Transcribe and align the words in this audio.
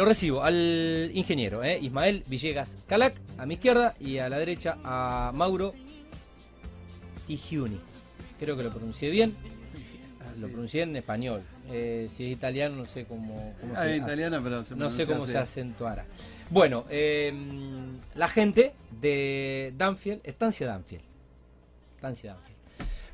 Lo 0.00 0.06
recibo 0.06 0.42
al 0.42 1.10
ingeniero, 1.12 1.62
¿eh? 1.62 1.78
Ismael 1.78 2.24
Villegas 2.26 2.78
Calac, 2.86 3.12
a 3.36 3.44
mi 3.44 3.52
izquierda, 3.52 3.94
y 4.00 4.16
a 4.16 4.30
la 4.30 4.38
derecha 4.38 4.78
a 4.82 5.30
Mauro 5.34 5.74
Igiuni. 7.28 7.78
Creo 8.38 8.56
que 8.56 8.62
lo 8.62 8.70
pronuncié 8.70 9.10
bien. 9.10 9.36
Lo 10.38 10.48
pronuncié 10.48 10.84
en 10.84 10.96
español. 10.96 11.42
Eh, 11.70 12.08
si 12.08 12.24
es 12.24 12.32
italiano, 12.32 12.76
no 12.76 12.86
sé 12.86 13.04
cómo, 13.04 13.54
cómo 13.60 13.74
Ah, 13.76 13.82
se 13.82 13.96
es 13.96 14.02
pero 14.42 14.64
se 14.64 14.74
No 14.74 14.88
sé 14.88 15.04
cómo 15.04 15.24
así. 15.24 15.32
se 15.32 15.38
acentuara. 15.38 16.06
Bueno, 16.48 16.86
eh, 16.88 17.34
la 18.14 18.28
gente 18.28 18.72
de 19.02 19.74
Danfield, 19.76 20.22
Estancia 20.24 20.66
Danfield. 20.66 21.04
Estancia 21.96 22.32
Danfield. 22.32 22.56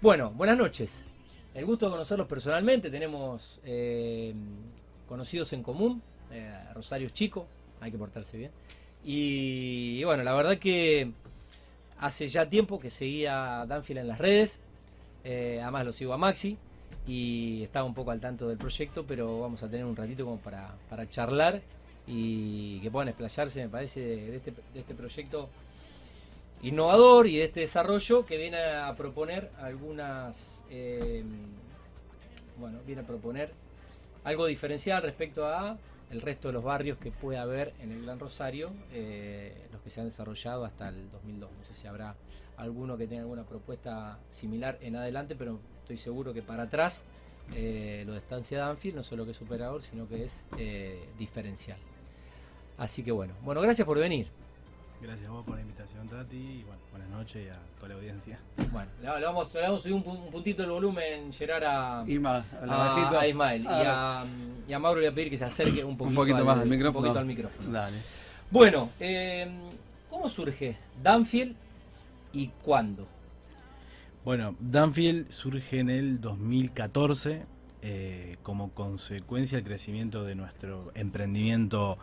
Bueno, 0.00 0.30
buenas 0.30 0.56
noches. 0.56 1.04
El 1.52 1.66
gusto 1.66 1.86
de 1.86 1.90
conocerlos 1.90 2.28
personalmente. 2.28 2.90
Tenemos 2.90 3.58
eh, 3.64 4.32
conocidos 5.08 5.52
en 5.52 5.64
común. 5.64 6.00
Eh, 6.32 6.52
Rosario 6.74 7.06
es 7.06 7.14
chico, 7.14 7.46
hay 7.80 7.90
que 7.90 7.98
portarse 7.98 8.36
bien. 8.36 8.50
Y, 9.04 10.02
bueno, 10.04 10.24
la 10.24 10.34
verdad 10.34 10.58
que 10.58 11.12
hace 11.98 12.28
ya 12.28 12.48
tiempo 12.48 12.80
que 12.80 12.90
seguía 12.90 13.60
a 13.60 13.66
Danfield 13.66 14.00
en 14.00 14.08
las 14.08 14.18
redes. 14.18 14.60
Eh, 15.24 15.60
además 15.62 15.86
lo 15.86 15.92
sigo 15.92 16.12
a 16.12 16.18
Maxi 16.18 16.56
y 17.06 17.62
estaba 17.62 17.84
un 17.84 17.94
poco 17.94 18.10
al 18.10 18.20
tanto 18.20 18.48
del 18.48 18.58
proyecto, 18.58 19.04
pero 19.06 19.40
vamos 19.40 19.62
a 19.62 19.68
tener 19.68 19.84
un 19.84 19.96
ratito 19.96 20.24
como 20.24 20.38
para, 20.38 20.74
para 20.90 21.08
charlar 21.08 21.60
y 22.06 22.80
que 22.80 22.90
puedan 22.90 23.08
explayarse, 23.08 23.62
me 23.62 23.68
parece, 23.68 24.00
de 24.00 24.36
este, 24.36 24.52
de 24.52 24.80
este 24.80 24.94
proyecto 24.94 25.48
innovador 26.62 27.26
y 27.26 27.36
de 27.36 27.44
este 27.44 27.60
desarrollo 27.60 28.24
que 28.24 28.36
viene 28.36 28.58
a 28.58 28.94
proponer 28.96 29.50
algunas, 29.60 30.62
eh, 30.70 31.24
bueno, 32.58 32.78
viene 32.86 33.02
a 33.02 33.04
proponer 33.04 33.52
algo 34.24 34.46
diferencial 34.46 35.02
respecto 35.02 35.46
a 35.46 35.76
el 36.10 36.20
resto 36.20 36.48
de 36.48 36.54
los 36.54 36.64
barrios 36.64 36.98
que 36.98 37.10
puede 37.10 37.38
haber 37.38 37.74
en 37.80 37.92
el 37.92 38.02
Gran 38.02 38.18
Rosario, 38.18 38.70
eh, 38.92 39.66
los 39.72 39.80
que 39.82 39.90
se 39.90 40.00
han 40.00 40.06
desarrollado 40.06 40.64
hasta 40.64 40.88
el 40.88 41.10
2002. 41.10 41.50
No 41.50 41.64
sé 41.64 41.74
si 41.74 41.86
habrá 41.86 42.14
alguno 42.56 42.96
que 42.96 43.06
tenga 43.06 43.22
alguna 43.22 43.44
propuesta 43.44 44.18
similar 44.30 44.78
en 44.80 44.96
adelante, 44.96 45.34
pero 45.36 45.58
estoy 45.80 45.98
seguro 45.98 46.32
que 46.32 46.42
para 46.42 46.64
atrás 46.64 47.04
eh, 47.54 48.04
lo 48.06 48.12
de 48.12 48.18
Estancia 48.18 48.58
Danfield 48.58 48.96
no 48.96 49.02
solo 49.02 49.24
que 49.24 49.32
es 49.32 49.36
superador, 49.36 49.82
sino 49.82 50.08
que 50.08 50.24
es 50.24 50.44
eh, 50.58 51.08
diferencial. 51.18 51.78
Así 52.78 53.02
que 53.02 53.12
bueno, 53.12 53.34
bueno, 53.42 53.60
gracias 53.60 53.86
por 53.86 53.98
venir. 53.98 54.28
Gracias 55.02 55.28
a 55.28 55.30
vos 55.30 55.44
por 55.44 55.54
la 55.56 55.60
invitación, 55.62 56.08
Tati, 56.08 56.36
y 56.36 56.62
bueno, 56.64 56.80
buenas 56.90 57.08
noches 57.10 57.46
y 57.46 57.48
a 57.48 57.58
toda 57.76 57.90
la 57.90 57.94
audiencia. 57.96 58.38
Bueno, 58.72 58.90
le, 59.00 59.08
vamos, 59.24 59.54
le 59.54 59.60
vamos 59.60 59.80
a 59.80 59.82
subir 59.82 59.94
un, 59.94 60.04
pu- 60.04 60.18
un 60.24 60.30
puntito 60.30 60.64
el 60.64 60.70
volumen, 60.70 61.32
Gerard, 61.32 61.64
a, 61.64 62.04
Isma, 62.06 62.44
a 62.60 62.66
la 62.66 62.74
a- 62.74 62.88
bajito. 62.94 63.18
a 63.20 63.26
Ismael. 63.26 63.62
Y 63.62 63.66
Ah, 63.68 64.20
a, 64.22 64.24
y 64.68 64.72
a 64.72 64.78
Mauro 64.78 65.00
le 65.00 65.06
voy 65.08 65.12
a 65.12 65.14
pedir 65.14 65.30
que 65.30 65.36
se 65.38 65.44
acerque 65.44 65.84
un 65.84 65.96
poquito, 65.96 66.16
poquito 66.20 66.38
al, 66.38 66.44
más 66.44 66.56
al 66.58 66.64
un 66.64 66.70
micrófono. 66.70 67.02
poquito 67.04 67.18
al 67.20 67.26
micrófono. 67.26 67.70
Dale. 67.70 67.96
Bueno, 68.50 68.90
eh, 68.98 69.48
¿cómo 70.10 70.28
surge 70.28 70.76
Danfield 71.02 71.54
y 72.32 72.48
cuándo? 72.62 73.06
Bueno, 74.24 74.56
Danfield 74.58 75.30
surge 75.30 75.78
en 75.78 75.90
el 75.90 76.20
2014 76.20 77.44
eh, 77.82 78.36
como 78.42 78.70
consecuencia 78.72 79.56
del 79.58 79.64
crecimiento 79.66 80.24
de 80.24 80.34
nuestro 80.34 80.90
emprendimiento 80.94 81.96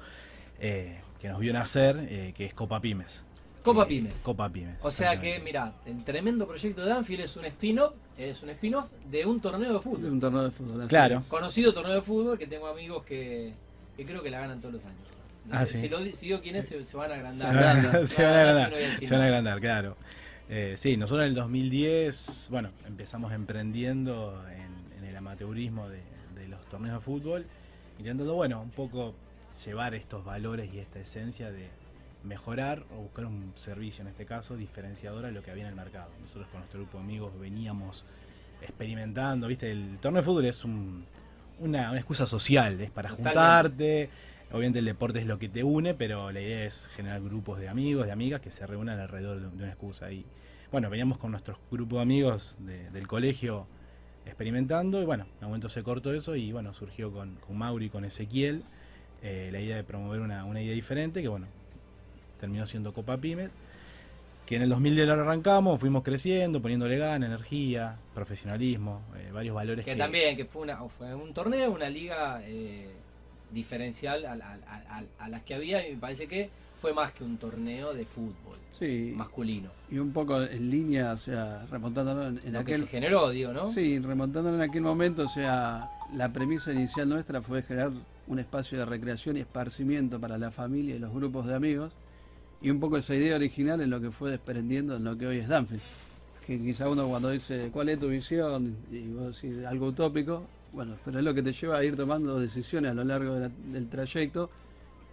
eh, 0.60 1.02
que 1.24 1.30
nos 1.30 1.40
vio 1.40 1.54
nacer, 1.54 2.06
eh, 2.10 2.34
que 2.36 2.44
es 2.48 2.54
Copa 2.54 2.82
Pymes. 2.82 3.24
Copa 3.64 3.84
Eh, 3.84 3.88
Pymes. 3.88 4.14
Copa 4.24 4.50
Pymes. 4.50 4.76
O 4.82 4.92
sea 4.92 5.18
que, 5.18 5.40
mira, 5.40 5.72
el 5.86 6.04
tremendo 6.04 6.46
proyecto 6.46 6.82
de 6.82 6.90
Danfield 6.90 7.22
es 7.24 7.38
un 7.38 7.46
spin-off, 7.46 7.94
es 8.18 8.44
un 8.44 8.50
spin-off 8.50 8.90
de 9.10 9.26
un 9.26 9.40
torneo 9.40 9.72
de 9.74 9.80
fútbol. 9.80 10.12
Un 10.12 10.20
torneo 10.20 10.44
de 10.44 10.52
fútbol. 10.52 10.82
así 10.82 10.90
Claro. 10.90 11.20
es. 11.20 11.24
Conocido 11.28 11.74
torneo 11.74 11.96
de 11.96 12.02
fútbol 12.02 12.38
que 12.38 12.46
tengo 12.46 12.68
amigos 12.68 13.04
que, 13.06 13.54
que 13.96 14.06
creo 14.06 14.22
que 14.22 14.30
la 14.30 14.42
ganan 14.42 14.60
todos 14.60 14.74
los 14.74 14.84
años. 14.84 14.98
No 15.46 15.56
Ah, 15.58 15.66
sé, 15.66 15.76
sí. 15.76 15.80
Si, 15.80 15.88
lo, 15.90 16.00
si 16.14 16.26
digo 16.26 16.42
quién 16.42 16.58
es, 16.58 16.68
se, 16.68 16.84
se 16.84 16.98
van 16.98 17.12
a 17.12 17.16
agrandar. 17.16 17.48
Se 17.48 17.54
van 17.56 17.66
a, 17.96 18.06
se 18.06 18.24
van 18.24 18.34
agrandar, 18.34 18.74
se 19.00 19.14
van 19.14 19.22
a 19.22 19.26
agrandar, 19.26 19.62
claro. 19.62 19.96
Eh, 20.50 20.74
sí, 20.76 20.98
nosotros 20.98 21.24
en 21.24 21.30
el 21.30 21.36
2010, 21.36 22.50
bueno, 22.52 22.70
empezamos 22.86 23.32
emprendiendo 23.32 24.44
en, 24.50 24.98
en 25.02 25.06
el 25.10 25.16
amateurismo 25.16 25.88
de, 25.88 26.02
de 26.36 26.50
los 26.50 26.66
torneos 26.66 26.96
de 26.96 27.00
fútbol, 27.00 27.46
intentando, 27.98 28.36
bueno, 28.36 28.62
un 28.62 28.72
poco 28.72 29.16
llevar 29.66 29.94
estos 29.96 30.24
valores 30.26 30.74
y 30.74 30.80
esta 30.80 31.00
esencia 31.00 31.52
de 31.52 31.70
mejorar 32.24 32.84
o 32.98 33.02
buscar 33.02 33.26
un 33.26 33.52
servicio, 33.56 34.02
en 34.02 34.08
este 34.08 34.26
caso, 34.26 34.56
diferenciador 34.56 35.26
a 35.26 35.32
lo 35.32 35.44
que 35.44 35.52
había 35.52 35.64
en 35.64 35.70
el 35.70 35.76
mercado. 35.76 36.10
Nosotros 36.22 36.48
con 36.50 36.62
nuestro 36.62 36.80
grupo 36.82 36.98
de 36.98 37.04
amigos 37.04 37.38
veníamos 37.40 38.06
experimentando, 38.62 39.48
¿viste? 39.48 39.72
El 39.72 39.98
torneo 40.00 40.22
de 40.22 40.26
fútbol 40.26 40.46
es 40.46 40.64
un- 40.64 41.06
una, 41.60 41.90
una 41.92 42.00
excusa 42.00 42.26
social, 42.26 42.80
es 42.82 42.90
para 42.92 43.10
Totalmente. 43.10 43.30
juntarte. 43.40 44.10
Obviamente 44.52 44.80
el 44.80 44.86
deporte 44.86 45.20
es 45.20 45.26
lo 45.26 45.38
que 45.40 45.50
te 45.50 45.64
une, 45.64 45.94
pero 45.94 46.32
la 46.32 46.40
idea 46.40 46.64
es 46.66 46.88
generar 46.96 47.22
grupos 47.22 47.60
de 47.60 47.68
amigos, 47.70 48.06
de 48.06 48.12
amigas 48.12 48.40
que 48.40 48.52
se 48.52 48.66
reúnan 48.68 49.00
alrededor 49.00 49.40
de, 49.40 49.50
de 49.50 49.64
una 49.64 49.68
excusa. 49.70 50.12
Y 50.12 50.26
bueno, 50.72 50.90
veníamos 50.90 51.18
con 51.18 51.32
nuestros 51.32 51.58
grupos 51.72 51.98
de 51.98 52.02
amigos 52.04 52.56
de- 52.60 52.90
del 52.92 53.08
colegio 53.08 53.66
experimentando 54.26 55.02
y 55.02 55.06
bueno, 55.06 55.26
en 55.40 55.46
un 55.46 55.48
momento 55.50 55.70
se 55.70 55.84
cortó 55.84 56.14
eso 56.14 56.36
y 56.36 56.52
bueno, 56.52 56.74
surgió 56.74 57.12
con, 57.12 57.36
con 57.36 57.58
Mauri 57.58 57.88
y 57.88 57.90
con 57.90 58.06
Ezequiel 58.06 58.64
eh, 59.24 59.50
la 59.52 59.60
idea 59.60 59.76
de 59.78 59.84
promover 59.84 60.20
una, 60.22 60.46
una 60.46 60.62
idea 60.62 60.74
diferente 60.76 61.22
que 61.22 61.28
bueno, 61.30 61.48
terminó 62.40 62.68
siendo 62.68 62.94
Copa 62.94 63.18
Pymes. 63.18 63.56
Que 64.46 64.58
en 64.58 64.62
el 64.64 64.70
2010 64.70 65.08
lo 65.08 65.14
arrancamos, 65.14 65.80
fuimos 65.80 66.04
creciendo, 66.04 66.62
poniéndole 66.62 66.98
gana, 66.98 67.26
energía, 67.26 67.96
profesionalismo, 68.14 69.02
eh, 69.16 69.30
varios 69.32 69.56
valores 69.56 69.86
Que 69.86 69.96
también, 69.96 70.36
que 70.36 70.44
fue, 70.44 70.64
una, 70.64 70.78
fue 70.98 71.16
un 71.16 71.34
torneo, 71.34 71.72
una 71.72 71.90
liga 71.90 72.42
eh, 72.44 72.90
diferencial 73.52 74.26
a, 74.26 74.36
la- 74.36 74.58
a- 74.68 74.98
a- 75.00 75.04
a 75.26 75.30
las 75.30 75.44
que 75.44 75.54
había 75.56 75.88
y 75.88 75.94
me 75.94 75.98
parece 76.02 76.28
que 76.28 76.50
fue 76.82 76.94
más 76.94 77.14
que 77.14 77.24
un 77.24 77.38
torneo 77.38 77.94
de 77.94 78.04
fútbol 78.06 78.58
Sí, 78.78 79.14
masculino. 79.16 79.70
y 79.90 80.00
un 80.00 80.12
poco 80.12 80.42
en 80.44 80.70
línea, 80.70 81.14
o 81.14 81.18
sea, 81.18 81.66
remontándolo 81.72 82.28
en, 82.28 82.40
en 82.44 82.52
Lo 82.54 82.66
que 82.66 82.74
aquel... 82.74 82.82
se 82.82 82.88
generó, 82.88 83.30
digo, 83.30 83.54
¿no? 83.54 83.70
Sí, 83.72 83.98
remontándolo 84.00 84.58
en 84.62 84.70
aquel 84.70 84.82
momento, 84.82 85.24
o 85.24 85.28
sea, 85.30 85.90
la 86.14 86.34
premisa 86.34 86.74
inicial 86.74 87.08
nuestra 87.08 87.42
fue 87.42 87.64
generar 87.64 87.92
un 88.28 88.40
espacio 88.40 88.78
de 88.78 88.86
recreación 88.86 89.38
y 89.38 89.42
esparcimiento 89.42 90.20
para 90.20 90.38
la 90.38 90.52
familia 90.52 90.96
y 90.96 91.00
los 91.00 91.14
grupos 91.14 91.46
de 91.46 91.56
amigos. 91.56 91.94
Y 92.62 92.70
un 92.70 92.80
poco 92.80 92.98
esa 92.98 93.14
idea 93.16 93.36
original 93.36 93.82
es 93.82 93.88
lo 93.90 94.00
que 94.00 94.12
fue 94.12 94.32
desprendiendo 94.32 94.96
en 94.96 95.04
lo 95.04 95.18
que 95.18 95.28
hoy 95.28 95.38
es 95.38 95.48
Danfield. 95.50 95.82
Que 96.48 96.60
quizá 96.60 96.90
uno 96.90 97.08
cuando 97.08 97.30
dice, 97.30 97.70
¿cuál 97.72 97.90
es 97.90 98.00
tu 98.00 98.08
visión? 98.08 98.76
Y 98.92 99.08
vos 99.08 99.42
decís 99.42 99.66
algo 99.66 99.88
utópico, 99.88 100.44
bueno, 100.72 100.96
pero 101.04 101.20
es 101.20 101.26
lo 101.26 101.34
que 101.34 101.42
te 101.44 101.54
lleva 101.54 101.78
a 101.78 101.84
ir 101.84 101.96
tomando 101.96 102.40
decisiones 102.40 102.92
a 102.92 102.94
lo 102.94 103.04
largo 103.04 103.34
de 103.36 103.40
la- 103.42 103.52
del 103.72 103.88
trayecto 103.90 104.50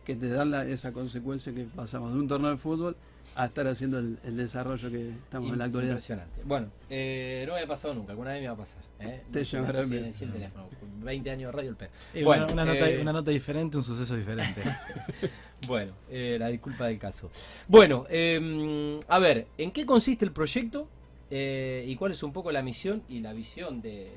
que 0.05 0.15
te 0.17 0.29
dan 0.29 0.51
la- 0.51 0.67
esa 0.67 0.93
consecuencia 0.93 1.53
que 1.53 1.65
pasamos 1.65 2.13
de 2.13 2.19
un 2.21 2.29
torneo 2.29 2.51
de 2.51 2.57
fútbol 2.57 2.97
a 3.37 3.47
estar 3.47 3.67
haciendo 3.67 3.99
el, 3.99 4.19
el 4.25 4.37
desarrollo 4.37 4.91
que 4.91 5.11
estamos 5.11 5.53
en 5.53 5.59
la 5.59 5.65
actualidad. 5.67 5.93
Impresionante. 5.93 6.41
Bueno, 6.45 6.69
eh, 6.89 7.45
no 7.47 7.55
me 7.55 7.61
ha 7.61 7.67
pasado 7.67 7.95
nunca, 7.95 8.13
alguna 8.13 8.33
vez 8.33 8.41
me 8.43 8.49
va 8.49 8.55
a 8.55 8.57
pasar. 8.57 8.83
¿eh? 9.01 9.23
Te 9.31 9.45
llamarán 9.45 9.85
sí, 9.85 9.91
bien. 9.91 10.13
sí, 10.13 10.25
el 10.25 10.33
teléfono. 10.33 10.69
20 11.03 11.31
años 11.31 11.49
de 11.49 11.53
radio 11.53 11.71
el. 11.71 11.91
Eh, 12.15 12.25
Bueno, 12.25 12.45
una, 12.45 12.53
una 12.53 12.65
nota, 12.67 12.91
eh, 12.91 13.01
una 13.01 13.13
nota 13.13 13.31
diferente, 13.31 13.77
un 13.77 13.85
suceso 13.85 14.17
diferente. 14.17 14.63
Bueno, 15.67 15.93
eh, 16.11 16.37
la 16.41 16.49
disculpa 16.49 16.87
del 16.87 16.99
caso. 16.99 17.31
Bueno, 17.69 18.07
eh, 18.09 18.99
a 19.07 19.19
ver, 19.19 19.47
¿en 19.59 19.71
qué 19.73 19.85
consiste 19.85 20.25
el 20.25 20.33
proyecto 20.33 20.89
eh, 21.31 21.85
y 21.87 21.97
cuál 21.97 22.13
es 22.13 22.23
un 22.23 22.33
poco 22.33 22.51
la 22.51 22.63
misión 22.63 23.03
y 23.11 23.21
la 23.21 23.35
visión 23.35 23.83
de, 23.83 24.11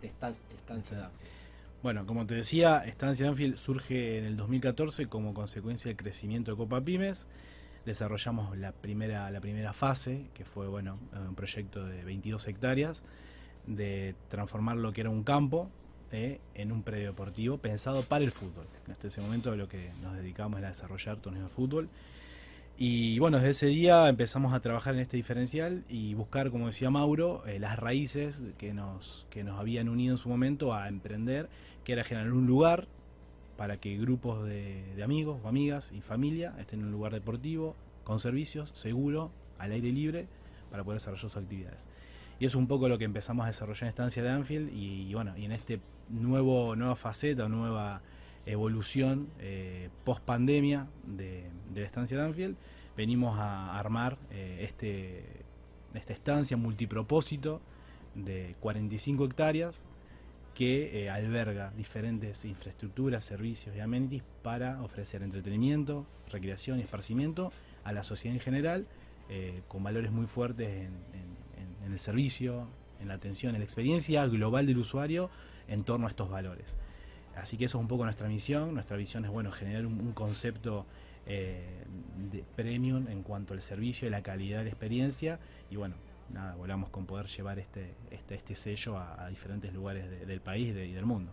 de 0.00 0.06
esta 0.06 0.30
estancia 0.30 0.96
Danfield? 0.96 1.20
Bueno, 1.82 2.06
como 2.06 2.26
te 2.26 2.34
decía, 2.34 2.78
Estancia 2.86 3.26
Danfield 3.26 3.56
surge 3.56 4.18
en 4.18 4.24
el 4.24 4.36
2014 4.38 5.06
como 5.08 5.34
consecuencia 5.34 5.90
del 5.90 5.96
crecimiento 5.98 6.50
de 6.50 6.56
Copa 6.56 6.80
Pymes. 6.80 7.26
Desarrollamos 7.86 8.56
la 8.56 8.72
primera, 8.72 9.30
la 9.30 9.40
primera 9.40 9.72
fase, 9.72 10.26
que 10.34 10.44
fue 10.44 10.68
bueno, 10.68 10.98
un 11.12 11.34
proyecto 11.34 11.86
de 11.86 12.04
22 12.04 12.46
hectáreas, 12.48 13.04
de 13.66 14.14
transformar 14.28 14.76
lo 14.76 14.92
que 14.92 15.02
era 15.02 15.10
un 15.10 15.22
campo 15.22 15.70
eh, 16.12 16.40
en 16.54 16.72
un 16.72 16.82
predio 16.82 17.06
deportivo 17.06 17.58
pensado 17.58 18.02
para 18.02 18.24
el 18.24 18.32
fútbol. 18.32 18.66
Hasta 18.90 19.06
ese 19.06 19.20
momento 19.20 19.54
lo 19.54 19.68
que 19.68 19.92
nos 20.02 20.16
dedicamos 20.16 20.58
era 20.58 20.68
desarrollar 20.68 21.18
torneos 21.18 21.44
de 21.44 21.54
fútbol. 21.54 21.88
Y 22.76 23.18
bueno, 23.18 23.36
desde 23.36 23.50
ese 23.50 23.66
día 23.66 24.08
empezamos 24.08 24.52
a 24.52 24.60
trabajar 24.60 24.94
en 24.94 25.00
este 25.00 25.16
diferencial 25.16 25.84
y 25.88 26.14
buscar, 26.14 26.50
como 26.50 26.66
decía 26.66 26.90
Mauro, 26.90 27.46
eh, 27.46 27.58
las 27.60 27.78
raíces 27.78 28.42
que 28.58 28.72
nos, 28.74 29.26
que 29.30 29.44
nos 29.44 29.58
habían 29.60 29.88
unido 29.88 30.14
en 30.14 30.18
su 30.18 30.28
momento 30.28 30.74
a 30.74 30.88
emprender, 30.88 31.48
que 31.84 31.92
era 31.92 32.02
generar 32.02 32.32
un 32.32 32.46
lugar 32.46 32.88
para 33.60 33.76
que 33.76 33.98
grupos 33.98 34.48
de, 34.48 34.82
de 34.96 35.02
amigos 35.02 35.38
o 35.44 35.46
amigas 35.46 35.92
y 35.94 36.00
familia 36.00 36.54
estén 36.58 36.80
en 36.80 36.86
un 36.86 36.92
lugar 36.92 37.12
deportivo, 37.12 37.76
con 38.04 38.18
servicios, 38.18 38.70
seguro, 38.70 39.32
al 39.58 39.72
aire 39.72 39.92
libre, 39.92 40.28
para 40.70 40.82
poder 40.82 40.98
desarrollar 40.98 41.20
sus 41.20 41.36
actividades. 41.36 41.86
Y 42.38 42.46
es 42.46 42.54
un 42.54 42.66
poco 42.66 42.88
lo 42.88 42.96
que 42.96 43.04
empezamos 43.04 43.44
a 43.44 43.48
desarrollar 43.48 43.82
en 43.82 43.88
Estancia 43.90 44.22
de 44.22 44.30
Anfield 44.30 44.72
y, 44.72 45.10
y 45.10 45.12
bueno, 45.12 45.36
y 45.36 45.44
en 45.44 45.52
este 45.52 45.78
nuevo, 46.08 46.74
nueva 46.74 46.96
faceta, 46.96 47.50
nueva 47.50 48.00
evolución 48.46 49.28
eh, 49.38 49.90
post 50.04 50.22
pandemia 50.22 50.86
de, 51.04 51.44
de 51.74 51.80
la 51.82 51.86
estancia 51.86 52.16
de 52.16 52.24
Anfield, 52.24 52.56
venimos 52.96 53.38
a 53.38 53.78
armar 53.78 54.16
eh, 54.30 54.64
este, 54.66 55.44
esta 55.92 56.14
estancia 56.14 56.56
multipropósito 56.56 57.60
de 58.14 58.56
45 58.60 59.26
hectáreas 59.26 59.84
que 60.54 61.04
eh, 61.04 61.10
alberga 61.10 61.72
diferentes 61.76 62.44
infraestructuras, 62.44 63.24
servicios 63.24 63.74
y 63.76 63.80
amenities 63.80 64.22
para 64.42 64.82
ofrecer 64.82 65.22
entretenimiento, 65.22 66.06
recreación 66.30 66.78
y 66.78 66.82
esparcimiento 66.82 67.52
a 67.84 67.92
la 67.92 68.04
sociedad 68.04 68.36
en 68.36 68.42
general, 68.42 68.86
eh, 69.28 69.62
con 69.68 69.82
valores 69.82 70.10
muy 70.10 70.26
fuertes 70.26 70.68
en, 70.68 70.90
el 71.92 71.98
servicio, 71.98 72.68
en 73.00 73.08
la 73.08 73.14
atención, 73.14 73.54
en 73.54 73.60
la 73.60 73.64
experiencia 73.64 74.24
global 74.26 74.66
del 74.66 74.78
usuario 74.78 75.30
en 75.66 75.82
torno 75.82 76.06
a 76.06 76.10
estos 76.10 76.30
valores. 76.30 76.76
Así 77.34 77.56
que 77.56 77.64
eso 77.64 77.78
es 77.78 77.82
un 77.82 77.88
poco 77.88 78.04
nuestra 78.04 78.28
misión. 78.28 78.74
Nuestra 78.74 78.96
visión 78.96 79.24
es 79.24 79.30
bueno 79.30 79.50
generar 79.50 79.86
un, 79.86 80.12
concepto 80.12 80.86
eh, 81.26 81.84
de 82.30 82.44
premium 82.54 83.08
en 83.08 83.22
cuanto 83.22 83.54
al 83.54 83.62
servicio 83.62 84.06
y 84.06 84.10
la 84.10 84.22
calidad 84.22 84.58
de 84.58 84.64
la 84.64 84.70
experiencia. 84.70 85.40
Y 85.70 85.76
bueno, 85.76 85.96
nada, 86.32 86.54
volvamos 86.54 86.90
con 86.90 87.06
poder 87.06 87.26
llevar 87.26 87.58
este, 87.58 87.94
este, 88.10 88.34
este 88.34 88.54
sello 88.54 88.98
a, 88.98 89.28
diferentes 89.28 89.72
lugares 89.72 90.26
del 90.26 90.40
país 90.40 90.68
y 90.68 90.92
del 90.92 91.06
mundo. 91.06 91.32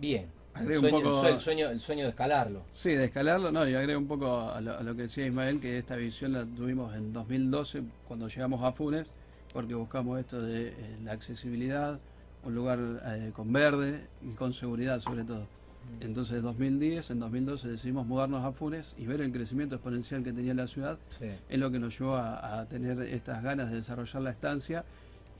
Bien. 0.00 0.26
El 0.56 0.78
sueño, 0.78 1.26
el, 1.26 1.40
sueño, 1.40 1.68
el 1.70 1.80
sueño 1.80 2.04
de 2.04 2.10
escalarlo. 2.10 2.62
Sí, 2.70 2.90
de 2.90 3.06
escalarlo, 3.06 3.50
no, 3.50 3.68
y 3.68 3.74
agrego 3.74 3.98
un 3.98 4.06
poco 4.06 4.50
a 4.50 4.60
lo, 4.60 4.94
que 4.94 5.02
decía 5.02 5.26
Ismael, 5.26 5.60
que 5.60 5.78
esta 5.78 5.96
visión 5.96 6.32
la 6.32 6.44
tuvimos 6.44 6.94
en 6.94 7.12
2012 7.12 7.82
cuando 8.06 8.28
llegamos 8.28 8.62
a 8.62 8.70
Funes, 8.70 9.10
porque 9.52 9.74
buscamos 9.74 10.20
esto 10.20 10.40
de 10.40 10.68
eh, 10.68 10.74
la 11.02 11.10
accesibilidad, 11.12 11.98
un 12.44 12.54
lugar 12.54 12.78
eh, 13.04 13.32
con 13.34 13.52
verde 13.52 14.06
y 14.22 14.34
con 14.34 14.54
seguridad 14.54 15.00
sobre 15.00 15.24
todo. 15.24 15.48
Entonces, 16.00 16.36
en 16.36 16.42
2010, 16.42 17.10
en 17.10 17.18
2012 17.18 17.68
decidimos 17.68 18.06
mudarnos 18.06 18.44
a 18.44 18.52
Funes 18.52 18.94
y 18.98 19.06
ver 19.06 19.20
el 19.20 19.32
crecimiento 19.32 19.76
exponencial 19.76 20.22
que 20.22 20.32
tenía 20.32 20.54
la 20.54 20.66
ciudad. 20.66 20.98
Es 21.48 21.58
lo 21.58 21.70
que 21.70 21.78
nos 21.78 21.98
llevó 21.98 22.16
a, 22.16 22.66
tener 22.66 23.00
estas 23.02 23.42
ganas 23.42 23.70
de 23.70 23.76
desarrollar 23.76 24.22
la 24.22 24.30
estancia 24.30 24.84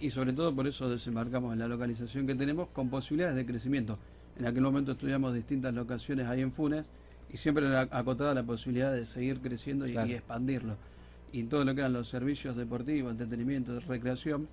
y 0.01 0.11
sobre 0.11 0.33
todo 0.33 0.55
por 0.55 0.67
eso 0.67 0.89
desembarcamos 0.89 1.53
en 1.53 1.59
la 1.59 1.69
localización 1.69 2.27
que 2.27 2.35
tenemos 2.35 2.69
con 2.69 2.89
posibilidades 2.89 3.37
de 3.37 3.47
crecimiento. 3.47 3.99
En 4.39 4.47
aquel 4.47 4.63
momento 4.63 4.93
estudiamos 4.93 5.35
distintas 5.35 5.75
locaciones 5.75 6.27
ahí 6.27 6.41
en 6.41 6.53
Funes 6.53 6.87
y 7.33 7.37
siempre 7.37 7.67
era 7.67 7.83
acotada 7.83 8.35
la 8.35 8.43
posibilidad 8.43 8.93
de 8.93 9.07
seguir 9.07 9.41
creciendo 9.41 9.87
y, 9.87 9.93
y 9.93 10.15
expandirlo. 10.15 10.77
Y 11.33 11.45
todo 11.45 11.65
lo 11.65 11.75
que 11.75 11.81
eran 11.81 11.93
los 11.93 12.09
servicios 12.09 12.57
deportivos, 12.57 13.11
entretenimiento, 13.13 13.79
recreación, 13.81 14.49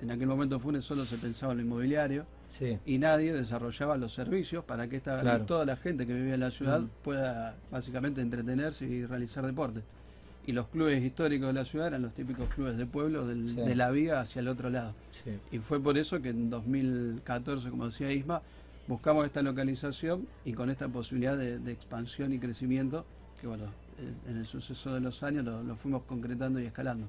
en 0.00 0.10
aquel 0.10 0.26
momento 0.26 0.58
Funes 0.58 0.84
solo 0.84 1.04
se 1.04 1.16
pensaba 1.16 1.52
en 1.52 1.58
lo 1.58 1.64
inmobiliario 1.64 2.26
y 2.84 2.98
nadie 2.98 3.32
desarrollaba 3.32 3.96
los 3.96 4.12
servicios 4.12 4.64
para 4.64 4.88
que 4.88 4.96
esta, 4.96 5.46
toda 5.46 5.64
la 5.64 5.76
gente 5.76 6.06
que 6.06 6.12
vivía 6.12 6.34
en 6.34 6.40
la 6.40 6.50
ciudad 6.50 6.80
mm. 6.80 6.88
pueda 7.02 7.56
básicamente 7.70 8.20
entretenerse 8.20 8.84
y 8.84 9.06
realizar 9.06 9.46
deporte. 9.46 9.82
Y 10.44 10.52
los 10.52 10.66
clubes 10.68 11.02
históricos 11.02 11.48
de 11.48 11.52
la 11.52 11.64
ciudad 11.64 11.86
eran 11.86 12.02
los 12.02 12.14
típicos 12.14 12.48
clubes 12.52 12.76
de 12.76 12.84
pueblo 12.84 13.26
de 13.26 13.74
la 13.76 13.90
vía 13.92 14.20
hacia 14.20 14.40
el 14.40 14.48
otro 14.48 14.70
lado. 14.70 14.92
Y 15.52 15.58
fue 15.58 15.80
por 15.80 15.96
eso 15.96 16.20
que 16.20 16.30
en 16.30 16.50
2014, 16.50 17.70
como 17.70 17.86
decía 17.86 18.12
Isma, 18.12 18.42
buscamos 18.88 19.24
esta 19.24 19.40
localización 19.40 20.26
y 20.44 20.52
con 20.52 20.68
esta 20.68 20.88
posibilidad 20.88 21.36
de, 21.36 21.72
expansión 21.72 22.32
y 22.32 22.40
crecimiento 22.40 23.06
que 23.40 23.46
bueno, 23.46 23.66
en 24.28 24.36
el 24.36 24.46
suceso 24.46 24.94
de 24.94 25.00
los 25.00 25.22
años 25.22 25.44
lo 25.44 25.76
fuimos 25.76 26.02
concretando 26.02 26.60
y 26.60 26.66
escalando. 26.66 27.06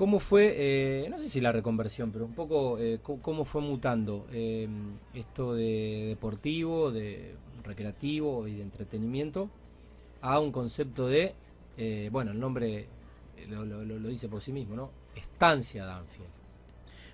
¿Cómo 0.00 0.18
fue, 0.18 0.54
eh, 0.56 1.08
no 1.10 1.18
sé 1.18 1.28
si 1.28 1.42
la 1.42 1.52
reconversión, 1.52 2.10
pero 2.10 2.24
un 2.24 2.32
poco 2.32 2.78
eh, 2.78 3.00
cómo, 3.02 3.44
fue 3.44 3.60
mutando 3.60 4.26
eh, 4.32 4.66
esto 5.12 5.52
de 5.52 6.06
deportivo, 6.08 6.90
de 6.90 7.34
recreativo 7.62 8.48
y 8.48 8.54
de 8.54 8.62
entretenimiento 8.62 9.50
a 10.22 10.40
un 10.40 10.52
concepto 10.52 11.06
de, 11.06 11.34
bueno, 12.10 12.30
el 12.30 12.40
nombre 12.40 12.86
lo, 13.50 14.08
dice 14.08 14.30
por 14.30 14.40
sí 14.40 14.52
mismo, 14.52 14.74
¿no? 14.74 14.90
Estancia 15.14 15.84
Danfield. 15.84 16.30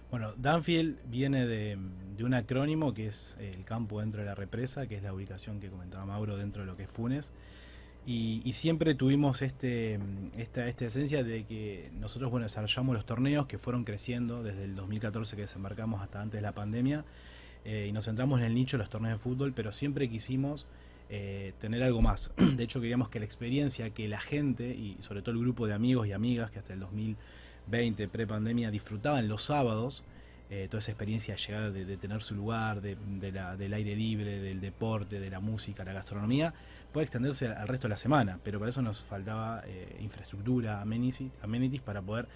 Bueno, 0.09 0.35
Danfield 0.37 1.01
viene 1.11 1.45
de, 1.45 1.77
un 2.23 2.35
acrónimo 2.35 2.95
que 2.95 3.09
es 3.09 3.37
el 3.41 3.65
campo 3.65 3.99
dentro 3.99 4.21
de 4.21 4.27
la 4.27 4.37
represa, 4.37 4.87
que 4.87 4.95
es 4.95 5.03
la 5.03 5.13
ubicación 5.13 5.59
que 5.59 5.71
comentaba 5.71 6.07
Mauro 6.07 6.37
dentro 6.37 6.63
de 6.63 6.67
lo 6.67 6.77
que 6.77 6.85
es 6.85 6.91
Funes. 6.91 7.33
Y, 8.09 8.53
siempre 8.53 8.95
tuvimos 8.95 9.43
este, 9.43 9.99
esta, 10.39 10.69
esta 10.69 10.85
esencia 10.85 11.25
de 11.25 11.45
que 11.45 11.91
nosotros 11.99 12.31
bueno, 12.31 12.45
desarrollamos 12.45 12.95
los 12.95 13.05
torneos 13.05 13.47
que 13.47 13.59
fueron 13.59 13.83
creciendo 13.83 14.45
desde 14.45 14.63
el 14.63 14.77
2014 14.77 15.35
que 15.35 15.43
desembarcamos 15.43 16.01
hasta 16.01 16.23
antes 16.23 16.39
de 16.39 16.43
la 16.43 16.53
pandemia 16.53 17.05
eh, 17.65 17.87
y 17.89 17.93
nos 17.93 18.05
centramos 18.05 18.39
en 18.39 18.47
el 18.47 18.55
nicho 18.55 18.77
de 18.77 18.85
los 18.85 18.91
torneos 18.91 19.19
de 19.19 19.23
fútbol, 19.23 19.53
pero 19.53 19.73
siempre 19.73 20.09
quisimos 20.09 20.69
eh, 21.11 21.53
tener 21.59 21.83
algo 21.83 22.01
más. 22.01 22.33
De 22.57 22.63
hecho, 22.63 22.81
queríamos 22.81 23.09
que 23.09 23.19
la 23.19 23.25
experiencia 23.25 23.91
que 23.91 24.07
la 24.07 24.21
gente 24.21 24.69
y 24.69 24.97
sobre 25.01 25.21
todo 25.21 25.33
el 25.33 25.41
grupo 25.41 25.67
de 25.67 25.75
amigos 25.75 26.07
y 26.07 26.13
amigas 26.13 26.53
que 26.53 26.61
hasta 26.61 26.75
el 26.75 26.81
2020, 26.81 28.07
pre-pandemia, 28.07 28.71
disfrutaban 28.71 29.27
los 29.27 29.43
sábados, 29.43 30.05
eh, 30.49 30.69
toda 30.71 30.79
esa 30.79 30.93
experiencia 30.93 31.35
de 31.35 31.41
llegar, 31.41 31.73
de, 31.73 31.97
tener 31.97 32.23
su 32.23 32.37
lugar, 32.37 32.81
de, 32.81 32.97
la, 33.33 33.57
del 33.57 33.75
aire 33.75 33.97
libre, 33.97 34.39
del 34.41 34.61
deporte, 34.61 35.19
de 35.19 35.29
la 35.29 35.41
música, 35.41 35.85
la 35.85 35.93
gastronomía, 35.93 36.55
puede 36.93 37.05
extenderse 37.05 37.49
al 37.49 37.69
resto 37.69 37.89
de 37.89 37.91
la 37.91 37.97
semana, 37.97 38.39
pero 38.43 38.59
para 38.59 38.71
eso 38.71 38.83
nos 38.83 39.03
faltaba 39.03 39.63
eh, 39.67 39.97
infraestructura, 40.01 40.81
amenities, 40.81 41.81
para 41.85 42.03
poder 42.03 42.29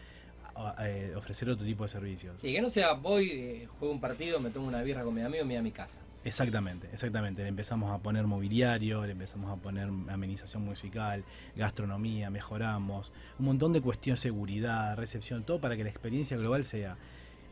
eh, 0.80 1.14
ofrecer 1.16 1.48
otro 1.50 1.64
tipo 1.64 1.84
de 1.84 1.88
servicios. 1.88 2.40
Sí, 2.40 2.52
que 2.52 2.60
no 2.60 2.70
sea 2.70 2.92
voy, 2.92 3.30
eh, 3.30 3.68
juego 3.78 3.94
un 3.94 4.00
partido, 4.00 4.40
me 4.40 4.50
tomo 4.50 4.68
una 4.68 4.82
birra 4.82 5.02
con 5.02 5.14
mi 5.14 5.22
amigo 5.22 5.44
y 5.44 5.46
me 5.46 5.54
voy 5.54 5.58
a 5.58 5.62
mi 5.62 5.72
casa. 5.72 6.00
Exactamente, 6.22 6.88
exactamente. 6.92 7.42
Le 7.42 7.48
empezamos 7.48 7.90
a 7.90 7.98
poner 7.98 8.26
mobiliario, 8.26 9.06
le 9.06 9.12
empezamos 9.12 9.50
a 9.50 9.56
poner 9.56 9.88
amenización 10.08 10.62
musical, 10.64 11.24
gastronomía, 11.56 12.28
mejoramos, 12.28 13.12
un 13.38 13.46
montón 13.46 13.72
de 13.72 13.80
cuestiones, 13.80 14.20
seguridad, 14.20 14.96
recepción, 14.96 15.44
todo 15.44 15.60
para 15.60 15.76
que 15.78 15.84
la 15.84 15.90
experiencia 15.90 16.36
global 16.36 16.64
sea 16.64 16.98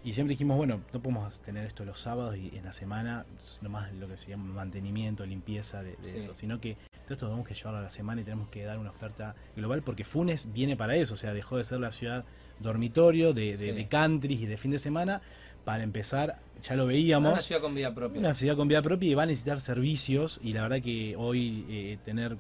y 0.05 0.13
siempre 0.13 0.33
dijimos, 0.33 0.57
bueno, 0.57 0.81
no 0.93 1.03
podemos 1.03 1.41
tener 1.41 1.67
esto 1.67 1.85
los 1.85 2.01
sábados 2.01 2.37
y 2.37 2.57
en 2.57 2.65
la 2.65 2.73
semana, 2.73 3.27
nomás 3.63 3.93
lo 3.95 4.07
que 4.07 4.17
se 4.17 4.31
llama 4.31 4.53
mantenimiento, 4.55 5.27
limpieza 5.27 5.83
de, 5.83 5.97
eso, 6.15 6.35
sino 6.35 6.61
que 6.61 6.77
todo 7.09 7.15
esto 7.15 7.27
tenemos 7.27 7.49
que 7.49 7.55
llevarlo 7.55 7.79
a 7.79 7.83
la 7.83 7.91
semana 7.91 8.21
y 8.21 8.25
tenemos 8.25 8.49
que 8.49 8.65
dar 8.65 8.79
una 8.79 8.91
oferta 8.91 9.35
global 9.57 9.83
porque 9.83 10.05
Funes 10.05 10.53
viene 10.53 10.77
para 10.77 10.95
eso, 10.97 11.15
o 11.15 11.17
sea, 11.17 11.33
dejó 11.33 11.57
de 11.57 11.65
ser 11.65 11.81
la 11.81 11.91
ciudad 11.91 12.25
dormitorio 12.61 13.33
de, 13.33 13.57
de, 13.57 13.89
country 13.89 14.35
y 14.35 14.47
de 14.47 14.57
fin 14.57 14.71
de 14.71 14.79
semana 14.79 15.23
para 15.65 15.85
empezar, 15.85 16.39
ya 16.63 16.75
lo 16.77 16.87
veíamos. 16.87 17.33
Una 17.33 17.41
ciudad 17.41 17.61
con 17.61 17.75
vida 17.75 17.95
propia. 17.95 18.19
Una 18.19 18.35
ciudad 18.35 18.57
con 18.57 18.69
vida 18.69 18.83
propia 18.83 19.11
y 19.11 19.15
va 19.15 19.23
a 19.23 19.27
necesitar 19.27 19.61
servicios 19.61 20.41
y 20.43 20.53
la 20.53 20.63
verdad 20.63 20.83
que 20.83 21.15
hoy 21.17 21.65
eh, 21.69 21.99
tener 22.05 22.37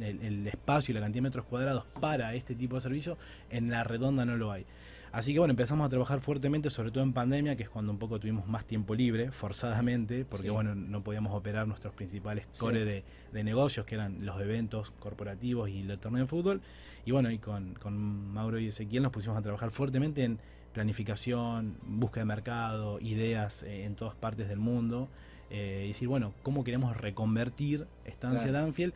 el, 0.00 0.20
el, 0.22 0.46
espacio 0.46 0.92
y 0.92 0.94
la 0.94 1.00
cantidad 1.00 1.22
de 1.22 1.28
metros 1.28 1.46
cuadrados 1.46 1.84
para 2.00 2.34
este 2.34 2.54
tipo 2.54 2.74
de 2.74 2.82
servicio 2.82 3.16
en 3.50 3.70
la 3.70 3.84
redonda 3.84 4.24
no 4.24 4.36
lo 4.36 4.52
hay. 4.52 4.66
Así 5.12 5.32
que 5.32 5.40
bueno, 5.40 5.50
empezamos 5.50 5.84
a 5.86 5.88
trabajar 5.88 6.20
fuertemente, 6.20 6.70
sobre 6.70 6.92
todo 6.92 7.02
en 7.02 7.12
pandemia, 7.12 7.56
que 7.56 7.64
es 7.64 7.68
cuando 7.68 7.90
un 7.90 7.98
poco 7.98 8.20
tuvimos 8.20 8.46
más 8.46 8.64
tiempo 8.64 8.94
libre, 8.94 9.32
forzadamente, 9.32 10.24
porque 10.24 10.50
bueno, 10.50 10.76
no 10.76 11.02
podíamos 11.02 11.34
operar 11.34 11.66
nuestros 11.66 11.92
principales 11.94 12.46
core 12.58 13.04
de, 13.32 13.44
negocios, 13.44 13.84
que 13.86 13.96
eran 13.96 14.24
los 14.24 14.40
eventos 14.40 14.92
corporativos 14.92 15.68
y 15.68 15.80
el 15.80 15.98
torneo 15.98 16.22
de 16.22 16.28
fútbol. 16.28 16.60
Y 17.04 17.10
bueno, 17.10 17.30
y 17.30 17.38
con, 17.38 18.32
Mauro 18.32 18.60
y 18.60 18.68
Ezequiel 18.68 19.02
nos 19.02 19.10
pusimos 19.10 19.36
a 19.36 19.42
trabajar 19.42 19.70
fuertemente 19.70 20.22
en 20.22 20.38
planificación, 20.72 21.76
búsqueda 21.82 22.20
de 22.20 22.26
mercado, 22.26 23.00
ideas 23.00 23.64
eh, 23.64 23.84
en 23.84 23.96
todas 23.96 24.14
partes 24.14 24.48
del 24.48 24.58
mundo. 24.58 25.08
Eh, 25.50 25.82
y 25.86 25.88
decir, 25.88 26.06
bueno, 26.06 26.32
¿cómo 26.44 26.62
queremos 26.62 26.96
reconvertir 26.96 27.88
Estancia 28.04 28.52
Danfield? 28.52 28.94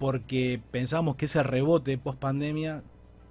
Porque 0.00 0.60
pensábamos 0.72 1.14
que 1.14 1.26
ese 1.26 1.44
rebote 1.44 1.96
post 1.98 2.18
pandemia 2.18 2.82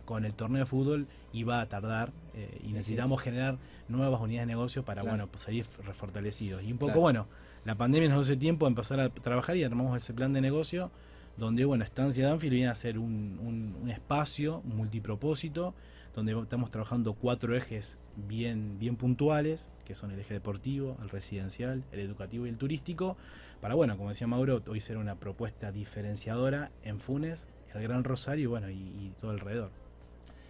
con 0.05 0.24
el 0.24 0.34
torneo 0.34 0.60
de 0.60 0.65
fútbol 0.65 1.07
iba 1.35 1.61
a 1.61 1.67
tardar 1.67 2.11
eh, 2.33 2.61
y 2.63 2.73
necesitamos 2.73 3.21
generar 3.21 3.57
nuevas 3.87 4.21
unidades 4.21 4.47
de 4.47 4.53
negocio 4.53 4.85
para 4.85 5.03
bueno 5.03 5.27
pues, 5.27 5.43
salir 5.43 5.65
refortalecidos. 5.83 6.63
Y 6.63 6.71
un 6.71 6.77
poco, 6.77 6.99
bueno, 6.99 7.27
la 7.65 7.75
pandemia 7.75 8.09
nos 8.09 8.27
dio 8.27 8.37
tiempo 8.37 8.65
a 8.65 8.69
empezar 8.69 8.99
a 8.99 9.09
trabajar 9.09 9.57
y 9.57 9.63
armamos 9.63 9.97
ese 9.97 10.13
plan 10.13 10.33
de 10.33 10.41
negocio 10.41 10.91
donde, 11.37 11.65
bueno, 11.65 11.83
Estancia 11.83 12.27
Danfield 12.27 12.53
viene 12.53 12.69
a 12.69 12.75
ser 12.75 12.97
un, 12.97 13.75
un, 13.81 13.89
espacio 13.89 14.61
multipropósito 14.63 15.73
donde 16.15 16.31
estamos 16.39 16.71
trabajando 16.71 17.13
cuatro 17.13 17.55
ejes 17.57 17.99
bien, 18.15 18.79
bien 18.79 18.95
puntuales, 18.95 19.69
que 19.83 19.95
son 19.95 20.11
el 20.11 20.19
eje 20.19 20.33
deportivo, 20.33 20.95
el 21.01 21.09
residencial, 21.09 21.83
el 21.91 21.99
educativo 21.99 22.45
y 22.45 22.49
el 22.49 22.57
turístico, 22.57 23.17
para, 23.59 23.75
bueno, 23.75 23.97
como 23.97 24.09
decía 24.09 24.27
Mauro, 24.27 24.61
hoy 24.67 24.79
ser 24.79 24.95
una 24.95 25.15
propuesta 25.15 25.73
diferenciadora 25.73 26.71
en 26.83 27.01
Funes, 27.01 27.49
el 27.73 27.83
Gran 27.83 28.05
Rosario 28.05 28.49
bueno, 28.49 28.69
y 28.69 29.11
todo 29.19 29.31
alrededor. 29.31 29.71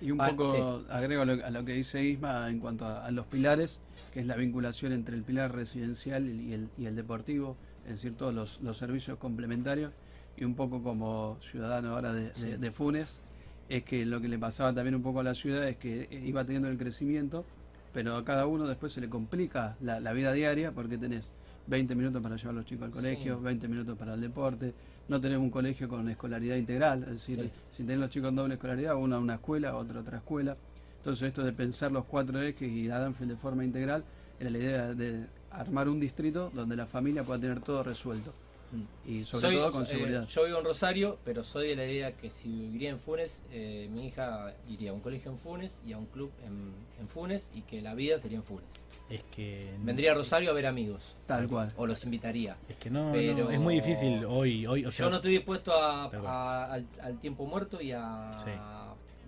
Y 0.06 0.12
un 0.12 0.20
poco 0.20 0.84
agrego 0.90 1.24
a 1.24 1.50
lo, 1.50 1.66
que 1.66 1.74
dice 1.74 2.04
Isma 2.04 2.48
en 2.50 2.60
cuanto 2.60 2.86
a, 2.86 3.10
los 3.10 3.26
pilares, 3.26 3.80
que 4.14 4.20
es 4.20 4.28
la 4.28 4.36
vinculación 4.36 4.92
entre 4.94 5.16
el 5.16 5.24
pilar 5.24 5.56
residencial 5.56 6.30
y 6.30 6.54
el, 6.54 6.70
y 6.78 6.86
el 6.86 6.96
deportivo, 6.96 7.58
es 7.86 7.94
decir, 7.94 8.16
todos 8.16 8.60
los, 8.62 8.78
servicios 8.78 9.18
complementarios, 9.18 9.92
y 10.38 10.44
un 10.44 10.54
poco 10.54 10.84
como 10.84 11.38
ciudadano 11.42 11.96
ahora 11.96 12.14
de, 12.14 12.72
Funes, 12.72 13.20
es 13.68 13.84
que 13.84 14.06
lo 14.06 14.22
que 14.22 14.28
le 14.28 14.38
pasaba 14.38 14.74
también 14.74 14.94
un 14.94 15.02
poco 15.02 15.22
a 15.22 15.24
la 15.24 15.34
ciudad 15.34 15.68
es 15.68 15.78
que 15.78 16.08
iba 16.24 16.46
teniendo 16.46 16.68
el 16.68 16.78
crecimiento, 16.78 17.44
pero 17.92 18.16
a 18.16 18.24
cada 18.24 18.46
uno 18.46 18.68
después 18.68 18.94
se 18.94 19.02
le 19.02 19.10
complica 19.10 19.76
la, 19.82 20.00
la 20.00 20.14
vida 20.14 20.34
diaria 20.34 20.72
porque 20.72 21.00
tenés 21.00 21.32
20 21.66 21.96
minutos 21.96 22.22
para 22.22 22.36
llevar 22.36 22.52
a 22.52 22.58
los 22.58 22.66
chicos 22.66 22.86
al 22.86 22.92
colegio, 22.92 23.42
20 23.42 23.68
minutos 23.68 23.98
para 23.98 24.14
el 24.14 24.22
deporte, 24.22 24.76
no 25.08 25.22
tenemos 25.22 25.44
un 25.44 25.52
colegio 25.52 25.88
con 25.88 26.10
escolaridad 26.10 26.56
integral, 26.56 27.04
es 27.04 27.10
decir, 27.10 27.52
si 27.70 27.84
tenemos 27.84 28.02
los 28.06 28.10
chicos 28.12 28.30
en 28.30 28.36
doble 28.36 28.54
escolaridad, 28.56 28.96
una 28.96 29.18
una 29.20 29.36
escuela, 29.36 29.76
otra 29.76 30.00
otra 30.00 30.18
escuela. 30.18 30.58
Entonces 30.98 31.28
esto 31.28 31.44
de 31.44 31.54
pensar 31.54 31.92
los 31.92 32.06
cuatro 32.06 32.42
ejes 32.42 32.70
y 32.72 32.86
la 32.88 32.98
Danfield 33.00 33.32
de 33.32 33.38
forma 33.38 33.64
integral 33.64 34.04
era 34.40 34.50
la 34.50 34.58
idea 34.58 34.94
de 34.94 35.28
armar 35.52 35.88
un 35.88 36.00
distrito 36.00 36.52
donde 36.54 36.76
la 36.76 36.86
familia 36.88 37.24
pueda 37.24 37.40
tener 37.40 37.62
todo 37.62 37.84
resuelto. 37.84 38.34
Mm. 38.72 39.10
Y 39.12 39.24
sobre 39.26 39.42
Soy- 39.48 39.56
todo 39.56 39.72
con 39.72 39.84
eh, 39.84 39.86
seguridad. 39.86 40.28
yo 40.28 40.46
vivo 40.46 40.58
en 40.58 40.66
Rosario, 40.66 41.20
pero 41.24 41.44
soy 41.44 41.68
de 41.70 41.76
la 41.76 41.86
idea 41.86 42.12
que 42.18 42.32
si 42.32 42.50
viviría 42.50 42.90
en 42.90 43.00
Funes, 43.00 43.44
eh, 43.52 43.88
mi 43.94 44.08
hija 44.08 44.56
iría 44.68 44.90
a 44.90 44.94
un 44.94 45.02
colegio 45.02 45.30
en 45.32 45.38
Funes 45.38 45.84
y 45.86 45.94
a 45.94 46.00
un 46.00 46.08
club 46.08 46.32
en, 46.44 46.74
en 47.00 47.08
Funes 47.08 47.52
y 47.54 47.62
que 47.62 47.82
la 47.84 47.94
vida 47.94 48.18
sería 48.18 48.40
en 48.40 48.44
Funes. 48.44 48.66
Es 49.10 49.24
que. 49.26 49.72
Vendría 49.82 50.12
a 50.12 50.16
Rosario 50.16 50.50
a 50.50 50.54
ver 50.54 50.66
amigos. 50.66 51.18
Tal 51.28 51.48
cual. 51.48 51.72
O 51.78 51.86
los 51.86 52.04
invitaría. 52.04 52.58
Es 52.68 52.78
que 52.78 52.90
no, 52.90 53.12
Pero- 53.14 53.46
no, 53.46 53.52
es 53.52 53.60
muy 53.60 53.76
difícil 53.76 54.26
hoy. 54.26 54.66
hoy 54.66 54.84
o 54.86 54.92
sea, 54.92 55.06
Yo 55.06 55.10
no 55.12 55.16
estoy 55.18 55.32
dispuesto 55.34 55.74
a, 55.74 56.66
al, 56.66 56.86
al 57.02 57.20
tiempo 57.20 57.46
muerto 57.46 57.80
y 57.82 57.92
a... 57.92 58.32
Sí. 58.38 58.50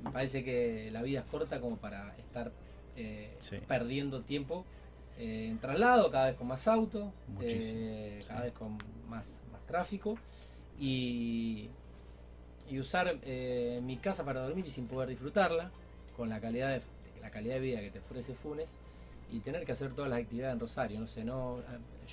Me 0.03 0.11
parece 0.11 0.43
que 0.43 0.89
la 0.91 1.01
vida 1.01 1.19
es 1.19 1.25
corta 1.25 1.59
como 1.59 1.77
para 1.77 2.15
estar 2.17 2.51
eh, 2.95 3.35
Sí. 3.39 3.57
perdiendo 3.67 4.21
tiempo 4.21 4.63
eh, 5.17 5.47
en 5.49 5.57
traslado, 5.59 6.09
cada 6.11 6.27
vez 6.27 6.35
con 6.35 6.47
más 6.47 6.67
autos, 6.67 7.09
eh, 7.41 8.19
sí. 8.21 8.27
cada 8.27 8.41
vez 8.41 8.53
con 8.53 8.77
más, 9.09 9.43
más 9.51 9.61
tráfico 9.67 10.17
y, 10.79 11.69
y 12.69 12.79
usar 12.79 13.17
eh, 13.23 13.79
mi 13.83 13.97
casa 13.97 14.23
para 14.23 14.41
dormir 14.41 14.65
y 14.67 14.71
sin 14.71 14.87
poder 14.87 15.09
disfrutarla 15.09 15.71
con 16.15 16.29
la 16.29 16.39
calidad 16.39 16.69
de, 16.69 16.81
la 17.21 17.31
calidad 17.31 17.55
de 17.55 17.61
vida 17.61 17.79
que 17.79 17.89
te 17.91 17.99
ofrece 17.99 18.35
Funes 18.35 18.77
y 19.31 19.39
tener 19.39 19.65
que 19.65 19.71
hacer 19.73 19.91
todas 19.93 20.09
las 20.09 20.19
actividades 20.21 20.53
en 20.53 20.59
Rosario. 20.59 20.99
No 20.99 21.07
sé, 21.07 21.23
no, 21.23 21.57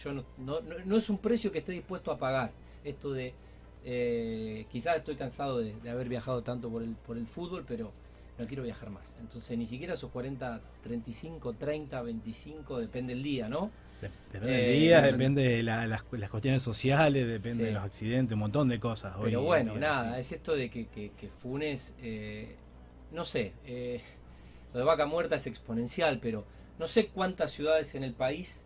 yo 0.02 0.12
no, 0.12 0.24
no, 0.38 0.60
no- 0.84 0.96
es 0.96 1.08
un 1.10 1.18
precio 1.18 1.52
que 1.52 1.58
esté 1.58 1.72
dispuesto 1.72 2.10
a 2.10 2.18
pagar. 2.18 2.50
Esto 2.84 3.12
de 3.12 3.32
eh, 3.84 4.66
quizás 4.70 4.96
estoy 4.96 5.16
cansado 5.16 5.58
de, 5.58 5.74
de 5.80 5.90
haber 5.90 6.08
viajado 6.08 6.42
tanto 6.42 6.68
por 6.70 6.82
el, 6.82 6.94
por 7.06 7.16
el 7.18 7.26
fútbol, 7.26 7.64
pero 7.66 7.92
no 8.38 8.46
quiero 8.46 8.62
viajar 8.62 8.90
más. 8.90 9.14
Entonces 9.20 9.56
ni 9.58 9.66
siquiera 9.66 9.94
esos 9.94 10.10
40, 10.10 10.60
35, 10.82 11.52
30, 11.54 12.02
25, 12.02 12.78
depende 12.80 13.12
el 13.12 13.22
día, 13.22 13.48
¿no? 13.48 13.70
de- 14.00 14.10
depende 14.32 14.52
del 14.56 14.60
Eh, 14.70 14.72
día, 14.72 14.96
depende. 15.02 15.12
depende 15.18 15.42
de 15.56 15.62
la- 15.62 15.86
las, 15.86 16.02
las 16.12 16.30
cuestiones 16.30 16.62
sociales, 16.62 17.26
depende 17.28 17.58
Sí. 17.58 17.64
de 17.66 17.72
los 17.72 17.82
accidentes, 17.84 18.32
un 18.34 18.40
montón 18.40 18.68
de 18.68 18.80
cosas. 18.80 19.14
Pero 19.22 19.38
en 19.40 19.44
bueno, 19.44 19.76
nada, 19.76 20.18
es 20.18 20.32
esto 20.32 20.54
de 20.56 20.68
que, 20.70 20.86
que, 20.88 21.12
que 21.12 21.28
Funes, 21.28 21.94
eh, 22.02 22.56
no 23.12 23.24
sé, 23.24 23.52
eh, 23.66 24.00
lo 24.72 24.80
de 24.80 24.84
Vaca 24.86 25.06
Muerta 25.06 25.36
es 25.36 25.46
exponencial, 25.46 26.18
pero 26.20 26.44
no 26.78 26.86
sé 26.86 27.08
cuántas 27.08 27.52
ciudades 27.52 27.94
en 27.94 28.04
el 28.04 28.14
país 28.14 28.62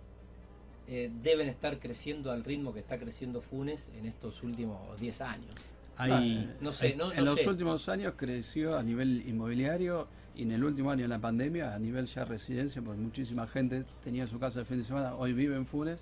eh, 0.87 1.11
deben 1.23 1.49
estar 1.49 1.79
creciendo 1.79 2.33
al 2.33 2.45
ritmo 2.45 2.73
que 2.73 2.81
está 2.81 2.99
creciendo 2.99 3.43
Funes 3.43 3.93
en 3.99 4.07
estos 4.07 4.43
últimos 4.43 4.99
10 4.99 5.21
años. 5.21 5.55
Hay, 5.97 6.55
No 6.61 6.73
sé, 6.73 6.95
no, 6.97 7.13
en 7.13 7.25
los 7.25 7.41
sé. 7.41 7.49
últimos 7.49 7.89
años 7.89 8.15
creció 8.17 8.77
a 8.79 8.83
nivel 8.83 9.29
inmobiliario 9.29 10.09
y 10.35 10.43
en 10.43 10.53
el 10.53 10.65
último 10.65 10.91
año 10.91 11.03
de 11.03 11.09
la 11.09 11.19
pandemia 11.19 11.75
a 11.75 11.79
nivel 11.79 12.07
ya 12.07 12.25
residencia, 12.25 12.81
porque 12.81 13.01
muchísima 13.01 13.47
gente 13.49 13.85
tenía 14.05 14.27
su 14.27 14.39
casa 14.39 14.61
el 14.61 14.67
fin 14.67 14.79
de 14.79 14.85
semana, 14.85 15.17
hoy 15.17 15.33
vive 15.33 15.57
en 15.57 15.67
Funes 15.67 16.01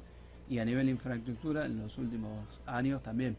y 0.48 0.58
a 0.58 0.64
nivel 0.64 0.88
infraestructura 0.88 1.64
en 1.64 1.78
los 1.78 1.96
últimos 1.98 2.46
años 2.66 3.02
también. 3.02 3.36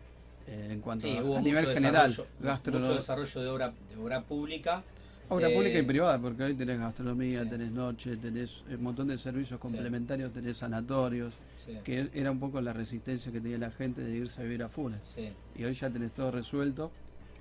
Eh, 0.48 0.70
en 0.72 0.80
cuanto 0.82 1.08
Sí, 1.08 1.18
a, 1.18 1.24
hubo 1.24 1.38
a 1.38 1.42
nivel 1.42 1.66
general, 1.68 2.10
mucho 2.10 2.96
desarrollo 2.96 3.42
de 3.42 3.48
obra, 3.50 3.74
de 3.90 4.02
obra 4.02 4.22
pública. 4.22 4.84
obra 5.30 5.50
eh, 5.50 5.54
pública 5.56 5.80
y 5.80 5.82
privada, 5.84 6.18
porque 6.20 6.44
hoy 6.44 6.54
tenés 6.56 6.80
gastronomía, 6.80 7.44
sí. 7.44 7.50
tenés 7.50 7.72
noche, 7.72 8.18
tenés 8.18 8.64
un 8.70 8.84
montón 8.84 9.08
de 9.10 9.18
servicios 9.18 9.60
complementarios, 9.60 10.32
tenés 10.34 10.58
sanatorios, 10.58 11.34
Sí, 11.66 11.74
que 11.84 12.10
era 12.14 12.32
un 12.32 12.40
poco 12.40 12.62
la 12.62 12.72
resistencia 12.72 13.30
que 13.30 13.42
tenía 13.42 13.58
la 13.58 13.72
gente 13.72 14.00
de 14.02 14.16
irse 14.16 14.40
a 14.40 14.44
vivir 14.46 14.64
a 14.64 14.70
Funes. 14.70 15.02
sí. 15.14 15.30
y 15.58 15.66
hoy 15.66 15.74
ya 15.74 15.90
tenés 15.90 16.14
todo 16.14 16.32
resuelto 16.32 16.92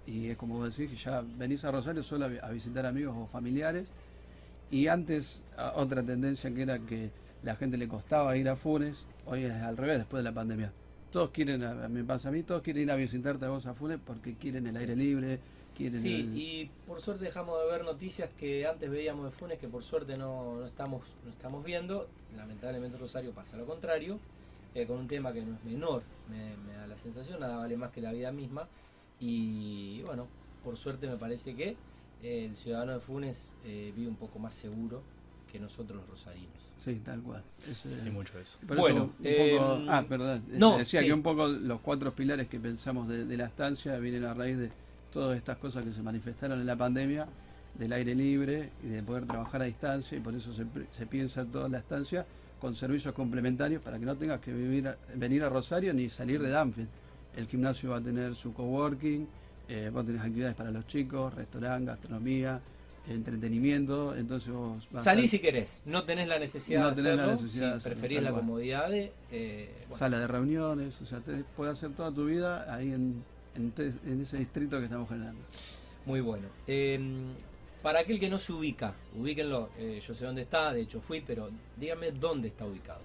y 0.04 0.28
es 0.30 0.36
como 0.36 0.56
vos 0.56 0.76
decís 0.76 0.90
que 0.90 0.96
ya 0.96 1.22
venís 1.38 1.64
a 1.64 1.70
Rosario 1.70 2.02
solo 2.02 2.24
a, 2.24 2.28
vi- 2.28 2.38
a 2.42 2.48
visitar 2.50 2.86
amigos 2.86 3.14
o 3.16 3.26
familiares 3.28 3.88
y 4.70 4.88
antes 4.88 5.44
otra 5.76 6.02
tendencia 6.02 6.52
que 6.52 6.62
era 6.62 6.78
que 6.80 7.10
la 7.44 7.54
gente 7.54 7.76
le 7.76 7.86
costaba 7.86 8.36
ir 8.36 8.48
a 8.48 8.56
Funes, 8.56 8.96
hoy 9.26 9.44
es 9.44 9.52
al 9.52 9.76
revés 9.76 9.98
después 9.98 10.24
de 10.24 10.28
la 10.30 10.34
pandemia. 10.34 10.72
Todos 11.10 11.30
quieren, 11.30 11.62
a- 11.62 11.88
me 11.88 12.04
pasa 12.04 12.28
a 12.28 12.32
mí, 12.32 12.42
todos 12.42 12.62
quieren 12.62 12.82
ir 12.84 12.90
a 12.90 12.96
visitarte 12.96 13.44
a 13.46 13.48
vos 13.50 13.66
a 13.66 13.74
Funes 13.74 14.00
porque 14.04 14.36
quieren 14.38 14.66
el 14.66 14.76
aire 14.76 14.96
libre, 14.96 15.42
quieren 15.72 16.04
Sí, 16.04 16.08
el- 16.08 16.32
y 16.34 16.66
por 16.84 17.00
suerte 17.00 17.24
dejamos 17.24 17.58
de 17.60 17.66
ver 17.66 17.84
noticias 17.84 18.34
que 18.34 18.66
antes 18.66 18.90
veíamos 18.90 19.24
de 19.24 19.30
Funes, 19.30 19.58
que 19.58 19.68
por 19.68 19.82
suerte 19.82 20.16
no, 20.18 20.56
no 20.58 20.66
estamos, 20.66 21.18
no 21.22 21.30
estamos 21.30 21.64
viendo. 21.64 22.16
Lamentablemente 22.28 22.98
Rosario 22.98 23.32
pasa 23.34 23.56
lo 23.56 23.66
contrario, 23.66 24.26
eh, 24.74 24.86
con 24.86 24.98
un 24.98 25.08
tema 25.08 25.32
que 25.32 25.44
no 25.44 25.54
es 25.56 25.62
menor, 25.62 26.10
me, 26.24 26.56
me 26.58 26.74
da 26.74 26.86
la 26.86 26.96
sensación, 26.98 27.40
nada 27.40 27.56
vale 27.56 27.76
más 27.76 27.92
que 27.92 28.00
la 28.02 28.12
vida 28.12 28.30
misma. 28.32 28.70
Y 29.18 30.02
bueno, 30.02 30.34
por 30.60 30.76
suerte 30.76 31.06
me 31.08 31.16
parece 31.18 31.54
que 31.56 31.82
el 32.18 32.56
ciudadano 32.56 32.92
de 32.94 33.00
Funes 33.00 33.56
eh, 33.60 33.92
vive 33.94 34.08
un 34.08 34.18
poco 34.18 34.38
más 34.38 34.54
seguro 34.54 35.08
que 35.56 35.62
nosotros 35.62 35.98
los 36.00 36.08
rosarinos. 36.08 36.52
Sí, 36.84 37.00
tal 37.04 37.20
cual. 37.20 37.42
Es, 37.68 37.84
eh, 37.86 38.00
hay 38.04 38.10
mucho 38.10 38.36
de 38.36 38.42
eso. 38.42 38.58
Por 38.66 38.76
Bueno, 38.76 39.10
eso, 39.22 39.30
un 39.50 39.58
poco- 39.58 39.76
em, 39.82 39.88
ah, 39.90 40.04
perdón. 40.08 40.42
eh, 40.50 40.56
no, 40.58 40.78
decía 40.78 41.00
sí. 41.00 41.06
que 41.06 41.12
un 41.12 41.22
poco 41.22 41.48
los 41.48 41.80
cuatro 41.80 42.14
pilares 42.14 42.46
que 42.48 42.60
pensamos 42.60 43.08
de, 43.08 43.24
de 43.24 43.36
la 43.36 43.46
estancia 43.46 43.96
vienen 43.98 44.24
a 44.24 44.34
raíz 44.34 44.58
de 44.58 44.70
todas 45.12 45.36
estas 45.36 45.56
cosas 45.58 45.84
que 45.84 45.92
se 45.92 46.02
manifestaron 46.02 46.60
en 46.60 46.66
la 46.66 46.76
pandemia, 46.76 47.26
del 47.74 47.92
aire 47.92 48.14
libre 48.14 48.70
y 48.84 48.88
de 48.88 49.02
poder 49.02 49.26
trabajar 49.26 49.60
a 49.62 49.64
distancia, 49.66 50.16
y 50.16 50.20
por 50.20 50.34
eso 50.34 50.50
se, 50.52 51.06
piensa 51.06 51.44
toda 51.44 51.68
la 51.68 51.78
estancia 51.78 52.24
con 52.60 52.74
servicios 52.74 53.12
complementarios 53.14 53.82
para 53.82 53.98
que 53.98 54.06
no 54.06 54.16
tengas 54.16 54.40
que 54.40 54.52
vivir 54.52 54.88
a- 54.88 54.96
venir 55.14 55.42
a 55.42 55.48
Rosario 55.50 55.92
ni 55.92 56.08
salir 56.08 56.40
de 56.40 56.50
Danfield. 56.50 56.88
El 57.36 57.46
gimnasio 57.48 57.90
va 57.90 57.98
a 57.98 58.00
tener 58.00 58.34
su 58.34 58.54
coworking, 58.54 59.26
eh, 59.68 59.90
vos 59.92 60.06
tenés 60.06 60.22
actividades 60.22 60.54
para 60.56 60.70
los 60.70 60.86
chicos, 60.86 61.34
restaurante, 61.34 61.86
gastronomía, 61.86 62.60
entretenimiento, 63.08 64.16
entonces 64.16 64.52
vos 64.52 64.86
vas 64.90 65.02
a- 65.02 65.04
Salí 65.04 65.28
si 65.28 65.38
querés, 65.38 65.80
no 65.84 66.02
tenés 66.04 66.28
la 66.28 66.38
necesidad 66.38 66.80
No 66.80 66.90
de 66.90 67.02
tenés 67.02 67.16
la 67.18 67.26
necesidad 67.28 67.78
si 67.78 67.84
de 67.84 67.90
preferís 67.90 68.22
la 68.22 68.32
comodidad 68.32 68.90
de... 68.90 69.12
eh, 69.30 69.70
bueno, 69.88 69.96
sala 69.96 70.18
de 70.20 70.26
reuniones, 70.26 71.00
o 71.00 71.06
sea, 71.06 71.20
te, 71.20 71.44
puedes 71.56 71.76
hacer 71.78 71.90
toda 71.92 72.10
tu 72.12 72.26
vida 72.26 72.72
ahí 72.74 72.92
en, 72.92 73.22
en, 73.54 73.70
te- 73.72 73.92
en 74.06 74.20
ese 74.22 74.38
distrito 74.38 74.78
que 74.78 74.84
estamos 74.84 75.08
generando. 75.08 75.40
Muy 76.04 76.20
bueno. 76.20 76.46
Eh, 76.66 76.98
para 77.82 78.00
aquel 78.00 78.18
que 78.18 78.28
no 78.28 78.38
se 78.38 78.52
ubica, 78.52 78.94
ubíquenlo. 79.14 79.70
eh, 79.78 80.00
yo 80.06 80.14
sé 80.14 80.24
dónde 80.24 80.42
está, 80.42 80.72
de 80.72 80.80
hecho 80.80 81.00
fui, 81.00 81.20
pero 81.20 81.50
dígame 81.76 82.10
dónde 82.12 82.48
está 82.48 82.66
ubicado. 82.66 83.00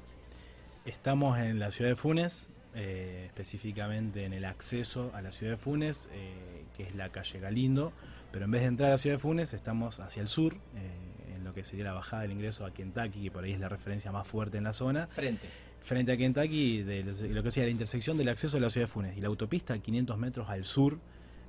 Estamos 0.86 1.38
en 1.38 1.60
la 1.60 1.72
ciudad 1.72 1.92
de 1.92 1.96
Funes, 1.96 2.50
eh, 2.74 3.26
específicamente 3.28 4.26
en 4.26 4.34
el 4.34 4.46
acceso 4.46 5.12
a 5.14 5.22
la 5.22 5.32
ciudad 5.32 5.54
de 5.54 5.58
Funes, 5.58 6.10
eh, 6.14 6.34
que 6.76 6.84
es 6.84 6.96
la 6.96 7.10
calle 7.10 7.40
Galindo, 7.40 7.92
pero 8.32 8.46
en 8.46 8.52
vez 8.52 8.62
de 8.62 8.68
entrar 8.68 8.90
a 8.90 8.92
la 8.94 8.98
ciudad 8.98 9.16
de 9.16 9.20
Funes 9.20 9.54
estamos 9.54 10.00
hacia 10.00 10.22
el 10.22 10.28
sur, 10.28 10.56
eh, 10.76 11.36
en 11.36 11.44
lo 11.44 11.54
que 11.54 11.64
sería 11.64 11.86
la 11.86 11.94
bajada 11.94 12.24
del 12.24 12.32
ingreso 12.32 12.66
a 12.66 12.72
Kentucky, 12.74 13.24
que 13.24 13.32
por 13.32 13.44
ahí 13.44 13.52
es 13.54 13.60
la 13.60 13.70
referencia 13.70 14.12
más 14.12 14.28
fuerte 14.28 14.58
en 14.58 14.64
la 14.64 14.74
zona, 14.74 15.08
Frente. 15.08 15.48
frente 15.82 16.12
a 16.12 16.18
Kentucky, 16.18 16.84
de 16.84 17.04
lo 17.04 17.44
que 17.44 17.52
sea 17.52 17.64
la 17.64 17.70
intersección 17.70 18.18
del 18.18 18.30
acceso 18.30 18.58
a 18.58 18.60
la 18.60 18.70
ciudad 18.70 18.88
de 18.88 18.92
Funes 18.92 19.18
y 19.18 19.22
la 19.22 19.28
autopista 19.28 19.78
500 19.78 20.18
metros 20.18 20.50
al 20.50 20.64
sur, 20.64 21.00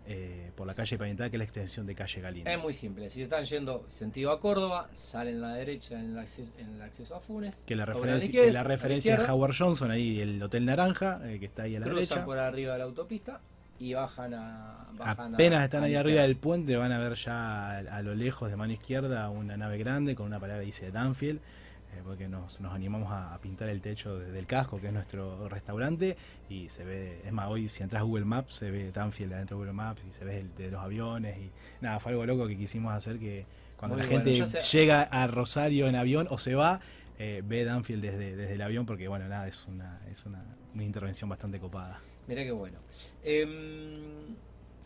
eh, 0.04 0.50
por 0.56 0.66
la 0.66 0.74
calle 0.74 0.98
Pavimentada, 0.98 1.30
que 1.30 1.36
es 1.36 1.38
la 1.38 1.44
extensión 1.44 1.86
de 1.86 1.94
calle 1.94 2.20
Galindo. 2.20 2.50
Es 2.50 2.60
muy 2.60 2.72
simple. 2.72 3.08
Si 3.08 3.22
están 3.22 3.44
yendo 3.44 3.86
sentido 3.88 4.32
a 4.32 4.40
Córdoba, 4.40 4.88
salen 4.92 5.44
a 5.44 5.48
la 5.48 5.54
derecha 5.54 6.00
en 6.00 6.10
el 6.10 6.18
acceso, 6.18 6.52
en 6.58 6.74
el 6.74 6.82
acceso 6.82 7.14
a 7.14 7.20
Funes. 7.20 7.62
que 7.64 7.76
la 7.76 7.84
a 7.84 7.86
referencia, 7.86 8.30
que 8.32 8.52
la 8.52 8.60
a 8.60 8.62
la 8.64 8.68
referencia 8.68 9.14
es 9.14 9.20
izquierda, 9.20 9.34
Howard 9.34 9.54
Johnson, 9.56 9.92
ahí 9.92 10.20
el 10.20 10.42
Hotel 10.42 10.66
Naranja, 10.66 11.20
eh, 11.24 11.38
que 11.38 11.46
está 11.46 11.62
ahí 11.62 11.76
a 11.76 11.80
la 11.80 11.86
cruzan 11.86 12.00
derecha. 12.00 12.24
por 12.24 12.36
arriba 12.38 12.72
de 12.72 12.78
la 12.80 12.84
autopista 12.84 13.40
y 13.82 13.94
bajan 13.94 14.34
a. 14.34 14.86
Bajan 14.96 15.32
a- 15.32 15.34
Apenas 15.36 15.64
están 15.64 15.82
a 15.82 15.86
ahí 15.86 15.94
arriba 15.94 16.22
del 16.22 16.36
puente, 16.36 16.76
van 16.76 16.92
a 16.92 16.98
ver 16.98 17.14
ya 17.14 17.70
a, 17.70 17.78
a 17.78 18.02
lo 18.02 18.14
lejos 18.14 18.50
de 18.50 18.56
mano 18.56 18.72
izquierda 18.72 19.28
una 19.30 19.56
nave 19.56 19.78
grande 19.78 20.14
con 20.14 20.26
una 20.26 20.38
palabra 20.38 20.60
que 20.60 20.66
dice 20.66 20.90
Danfield, 20.90 21.38
eh, 21.38 22.00
porque 22.04 22.28
nos, 22.28 22.60
nos 22.60 22.72
animamos 22.74 23.10
a, 23.10 23.36
pintar 23.42 23.68
el 23.68 23.80
techo 23.80 24.18
de- 24.18 24.30
del 24.32 24.46
casco, 24.46 24.80
que 24.80 24.86
es 24.88 24.92
nuestro 24.92 25.48
restaurante, 25.48 26.16
y 26.48 26.68
se 26.68 26.84
ve, 26.84 27.20
es 27.24 27.32
más, 27.32 27.48
hoy 27.48 27.68
si 27.68 27.82
entras 27.82 28.00
a 28.00 28.04
Google 28.04 28.24
Maps, 28.24 28.54
se 28.54 28.70
ve 28.70 28.92
Danfield 28.92 29.32
adentro 29.34 29.56
de 29.56 29.60
Google 29.64 29.72
Maps 29.74 30.02
y 30.08 30.12
se 30.12 30.24
ve 30.24 30.40
el 30.40 30.54
de 30.54 30.70
los 30.70 30.80
aviones, 30.82 31.36
y 31.38 31.50
nada, 31.80 31.98
fue 32.00 32.12
algo 32.12 32.24
loco 32.26 32.46
que 32.46 32.56
quisimos 32.56 32.92
hacer 32.92 33.18
que 33.18 33.44
cuando 33.76 33.96
Muy 33.96 34.04
la 34.06 34.10
bueno, 34.12 34.24
gente 34.30 34.46
sé- 34.46 34.78
llega 34.78 35.02
a 35.02 35.26
Rosario 35.26 35.86
en 35.88 35.96
avión 35.96 36.28
o 36.30 36.38
se 36.38 36.54
va, 36.54 36.80
eh, 37.18 37.42
ve 37.44 37.64
Danfield 37.64 38.02
desde, 38.02 38.36
desde 38.36 38.54
el 38.54 38.62
avión, 38.62 38.86
porque 38.86 39.08
bueno, 39.08 39.26
nada, 39.28 39.48
es 39.48 39.66
una, 39.66 40.00
es 40.10 40.24
una, 40.24 40.42
una 40.74 40.84
intervención 40.84 41.28
bastante 41.30 41.58
copada. 41.58 42.00
Mirá 42.26 42.42
qué 42.44 42.52
bueno. 42.52 42.78
Em, 43.22 44.34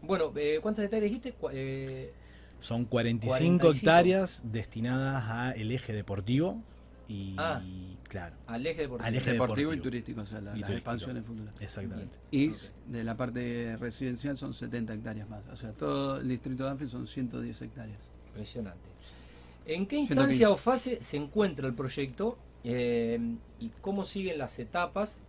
bueno, 0.02 0.32
eh, 0.36 0.58
¿cuántas 0.62 0.84
hectáreas 0.84 1.10
dijiste? 1.10 1.34
Eh, 1.52 2.12
Son 2.60 2.84
45, 2.86 3.58
45. 3.60 3.70
hectáreas 3.70 4.42
destinadas 4.50 5.24
al 5.28 5.70
eje 5.70 5.92
deportivo 5.92 6.62
y 7.08 7.34
Ah. 7.38 7.62
claro, 8.08 8.34
al 8.46 8.66
eje 8.66 8.82
deportivo. 8.82 9.06
Al 9.06 9.14
eje 9.14 9.32
Deportivo, 9.32 9.74
y 9.74 9.80
turístico, 9.80 10.22
o 10.22 10.26
sea, 10.26 10.40
la, 10.40 10.56
Y 10.56 10.60
las 10.60 10.70
expansiones 10.70 11.24
futuras. 11.24 11.54
exactamente. 11.60 12.18
Y 12.30 12.52
de 12.86 13.04
la 13.04 13.16
parte 13.16 13.76
residencial 13.76 14.36
son 14.36 14.54
70 14.54 14.94
hectáreas 14.94 15.28
más. 15.28 15.42
O 15.52 15.56
sea, 15.56 15.72
todo 15.72 16.20
el 16.20 16.28
distrito 16.28 16.64
de 16.64 16.70
Anfield 16.70 16.90
son 16.90 17.06
110 17.06 17.62
hectáreas. 17.62 18.00
Impresionante. 18.28 18.80
¿En 19.66 19.86
qué 19.86 19.96
115. 19.96 20.12
instancia 20.14 20.50
o 20.50 20.56
fase 20.56 20.98
se 21.02 21.16
encuentra 21.16 21.66
el 21.66 21.74
proyecto 21.74 22.38
eh, 22.64 23.18
y 23.60 23.68
cómo 23.80 24.04
siguen 24.04 24.38
las 24.38 24.58
etapas? 24.58 25.20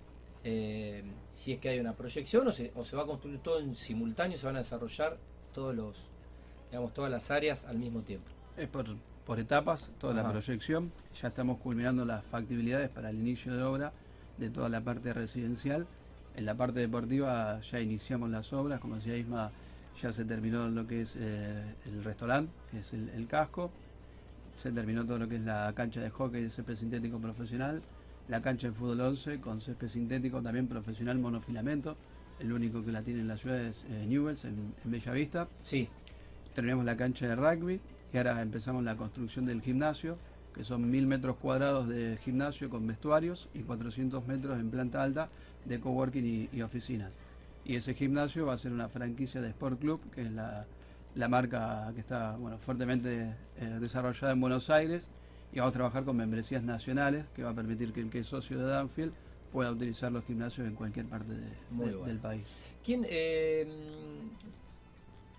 Eh, 0.43 1.03
si 1.33 1.53
es 1.53 1.59
que 1.59 1.69
hay 1.69 1.79
una 1.79 1.93
proyección 1.93 2.47
o 2.47 2.51
se, 2.51 2.71
o 2.75 2.83
se 2.83 2.95
va 2.95 3.03
a 3.03 3.05
construir 3.05 3.39
todo 3.39 3.59
en 3.59 3.75
simultáneo, 3.75 4.37
se 4.37 4.45
van 4.45 4.55
a 4.55 4.59
desarrollar 4.59 5.17
todos 5.53 5.75
los, 5.75 6.09
digamos, 6.69 6.93
todas 6.93 7.11
las 7.11 7.31
áreas 7.31 7.65
al 7.65 7.77
mismo 7.77 8.01
tiempo. 8.01 8.27
Es 8.55 8.67
por, 8.67 8.85
por 9.25 9.39
etapas 9.39 9.91
toda 9.99 10.13
la 10.13 10.29
proyección. 10.29 10.91
Ya 11.21 11.27
estamos 11.29 11.59
culminando 11.59 12.05
las 12.05 12.23
factibilidades 12.25 12.89
para 12.89 13.09
el 13.09 13.17
inicio 13.17 13.55
de 13.55 13.63
obra 13.63 13.91
de 14.37 14.49
toda 14.49 14.69
la 14.69 14.81
parte 14.81 15.13
residencial. 15.13 15.85
En 16.35 16.45
la 16.45 16.55
parte 16.55 16.79
deportiva 16.79 17.59
ya 17.61 17.79
iniciamos 17.79 18.29
las 18.29 18.53
obras, 18.53 18.79
como 18.79 18.95
decía 18.95 19.17
Isma, 19.17 19.51
ya 20.01 20.13
se 20.13 20.25
terminó 20.25 20.67
lo 20.69 20.85
que 20.85 21.01
es 21.01 21.15
eh, 21.19 21.63
el 21.85 22.03
restaurante, 22.03 22.51
que 22.69 22.79
es 22.79 22.93
el, 22.93 23.09
el 23.09 23.27
casco. 23.27 23.71
Se 24.53 24.71
terminó 24.71 25.05
todo 25.05 25.19
lo 25.19 25.27
que 25.27 25.37
es 25.37 25.41
la 25.41 25.73
cancha 25.75 25.99
de 26.01 26.09
hockey 26.09 26.43
de 26.43 26.49
césped 26.49 26.75
sintético 26.75 27.19
profesional, 27.19 27.81
la 28.27 28.41
cancha 28.41 28.67
de 28.67 28.73
fútbol 28.73 29.01
11 29.01 29.39
con 29.39 29.61
césped 29.61 29.87
sintético 29.87 30.41
también 30.41 30.67
profesional 30.67 31.17
monofilamento. 31.19 31.97
El 32.39 32.53
único 32.53 32.83
que 32.83 32.91
la 32.91 33.01
tiene 33.01 33.21
en 33.21 33.27
la 33.27 33.37
ciudad 33.37 33.59
es 33.59 33.85
eh, 33.89 34.05
Newells, 34.07 34.45
en, 34.45 34.73
en 34.83 34.91
Bellavista. 34.91 35.47
Sí, 35.59 35.89
Terminamos 36.57 36.85
la 36.85 36.97
cancha 36.97 37.27
de 37.27 37.35
rugby 37.35 37.79
y 38.11 38.17
ahora 38.17 38.41
empezamos 38.41 38.83
la 38.83 38.97
construcción 38.97 39.45
del 39.45 39.61
gimnasio, 39.61 40.17
que 40.55 40.63
son 40.63 40.89
mil 40.89 41.05
metros 41.05 41.35
cuadrados 41.35 41.87
de 41.87 42.17
gimnasio 42.23 42.71
con 42.71 42.87
vestuarios 42.87 43.47
y 43.53 43.59
400 43.59 44.25
metros 44.25 44.59
en 44.59 44.71
planta 44.71 45.03
alta 45.03 45.29
de 45.65 45.79
coworking 45.79 46.25
y, 46.25 46.49
y 46.51 46.63
oficinas. 46.63 47.11
Y 47.63 47.75
ese 47.75 47.93
gimnasio 47.93 48.47
va 48.47 48.53
a 48.53 48.57
ser 48.57 48.71
una 48.71 48.89
franquicia 48.89 49.39
de 49.39 49.49
Sport 49.49 49.79
Club, 49.79 50.01
que 50.09 50.23
es 50.23 50.31
la, 50.31 50.65
la 51.13 51.27
marca 51.27 51.91
que 51.93 51.99
está 51.99 52.35
bueno, 52.37 52.57
fuertemente 52.57 53.35
eh, 53.59 53.77
desarrollada 53.79 54.33
en 54.33 54.41
Buenos 54.41 54.71
Aires. 54.71 55.07
Y 55.53 55.59
vamos 55.59 55.71
a 55.71 55.73
trabajar 55.73 56.03
con 56.03 56.17
membresías 56.17 56.63
nacionales, 56.63 57.25
que 57.35 57.43
va 57.43 57.51
a 57.51 57.53
permitir 57.53 57.93
que 57.93 58.01
el 58.01 58.09
que 58.09 58.19
es 58.19 58.27
socio 58.27 58.59
de 58.59 58.65
Danfield 58.65 59.13
pueda 59.51 59.71
utilizar 59.71 60.11
los 60.11 60.25
gimnasios 60.25 60.67
en 60.67 60.75
cualquier 60.75 61.05
parte 61.07 61.31
de- 61.33 61.49
Muy 61.71 61.87
de- 61.87 61.91
bueno. 61.95 62.05
del 62.07 62.19
país. 62.19 62.53
¿Quién, 62.83 63.05
eh, 63.09 63.65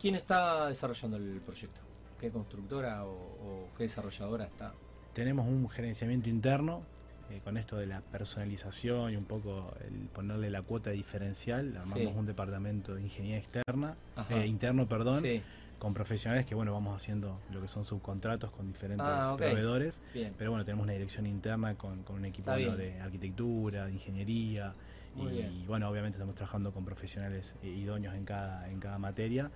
¿Quién 0.00 0.14
está 0.14 0.66
desarrollando 0.68 1.16
el 1.16 1.40
proyecto? 1.40 1.80
¿Qué 2.18 2.30
constructora 2.30 3.04
o, 3.04 3.10
o 3.12 3.68
qué 3.76 3.84
desarrolladora 3.84 4.46
está? 4.46 4.72
Tenemos 5.12 5.46
un 5.46 5.68
gerenciamiento 5.68 6.28
interno 6.28 6.82
eh, 7.30 7.40
con 7.44 7.58
esto 7.58 7.76
de 7.76 7.86
la 7.86 8.00
personalización 8.00 9.12
y 9.12 9.16
un 9.16 9.24
poco 9.24 9.72
el 9.86 10.08
ponerle 10.08 10.48
la 10.50 10.62
cuota 10.62 10.90
diferencial. 10.90 11.76
Armamos 11.76 11.98
Sí. 11.98 12.06
un 12.16 12.24
departamento 12.26 12.94
de 12.94 13.02
ingeniería 13.02 13.38
externa, 13.38 13.96
eh, 14.30 14.46
interno, 14.46 14.88
perdón, 14.88 15.20
Sí, 15.20 15.42
con 15.78 15.94
profesionales 15.94 16.44
que 16.46 16.54
bueno 16.54 16.72
vamos 16.72 16.96
haciendo 16.96 17.40
lo 17.52 17.60
que 17.60 17.68
son 17.68 17.84
subcontratos 17.84 18.50
con 18.50 18.66
diferentes 18.66 19.06
Ah, 19.08 19.34
proveedores. 19.36 20.00
bien. 20.12 20.34
Pero 20.36 20.50
bueno, 20.50 20.64
tenemos 20.64 20.84
una 20.84 20.92
dirección 20.92 21.26
interna 21.26 21.74
con, 21.76 22.02
con 22.02 22.16
un 22.16 22.24
equipo 22.24 22.50
bueno, 22.50 22.76
de 22.76 23.00
arquitectura, 23.00 23.86
de 23.86 23.92
ingeniería. 23.92 24.74
Y 25.16 25.26
bien. 25.26 25.66
bueno, 25.66 25.88
obviamente 25.88 26.16
estamos 26.16 26.34
trabajando 26.34 26.72
con 26.72 26.84
profesionales 26.84 27.56
idóneos 27.62 28.14
en 28.14 28.24
cada, 28.24 28.68
en 28.70 28.78
cada 28.80 28.98
materia. 28.98 29.50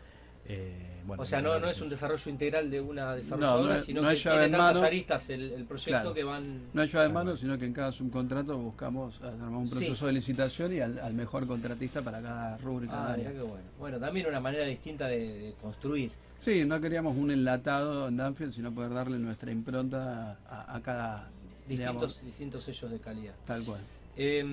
Eh, 0.46 0.88
bueno, 1.06 1.22
o 1.22 1.26
sea, 1.26 1.40
no, 1.40 1.58
no 1.58 1.68
es 1.68 1.80
un 1.80 1.88
desarrollo 1.88 2.30
integral 2.30 2.70
de 2.70 2.80
una 2.80 3.14
desarrolladora, 3.14 3.72
no 3.74 3.78
es- 3.78 3.84
sino 3.84 4.02
no 4.02 4.08
que 4.10 4.16
tiene 4.16 4.44
en 4.44 4.52
tantas 4.52 4.74
mano. 4.74 4.86
aristas 4.86 5.30
el, 5.30 5.50
el 5.52 5.64
proyecto 5.64 5.90
Claro. 5.90 6.14
que 6.14 6.24
van... 6.24 6.60
No 6.72 6.82
hay 6.82 6.88
llave 6.88 7.04
de 7.06 7.10
Ah, 7.10 7.14
mano, 7.14 7.36
sino 7.36 7.58
que 7.58 7.64
en 7.64 7.72
cada 7.72 7.90
subcontrato 7.92 8.56
buscamos 8.58 9.20
un 9.20 9.68
proceso 9.68 9.94
Sí. 9.96 10.06
de 10.06 10.12
licitación 10.12 10.72
y 10.74 10.80
al, 10.80 10.98
al 10.98 11.14
mejor 11.14 11.46
contratista 11.46 12.02
para 12.02 12.20
cada 12.22 12.56
rubro 12.58 12.84
y 12.84 12.88
cada 12.88 13.08
Ah, 13.10 13.12
área. 13.14 13.30
bueno. 13.32 13.54
Bueno, 13.78 13.98
también 13.98 14.26
una 14.28 14.40
manera 14.40 14.64
distinta 14.64 15.06
de, 15.08 15.18
de 15.18 15.54
construir. 15.60 16.12
Sí, 16.38 16.64
no 16.64 16.80
queríamos 16.80 17.16
un 17.16 17.30
enlatado 17.30 18.08
en 18.08 18.16
Danfield, 18.16 18.52
sino 18.52 18.72
poder 18.72 18.92
darle 18.94 19.18
nuestra 19.18 19.50
impronta 19.52 20.38
a, 20.48 20.76
a 20.76 20.80
cada, 20.82 21.28
Distintos, 21.68 21.68
digamos, 21.68 22.24
distintos 22.24 22.64
sellos 22.64 22.90
de 22.90 22.98
calidad. 22.98 23.34
tal 23.46 23.62
cual. 23.64 23.80
Eh, 24.16 24.44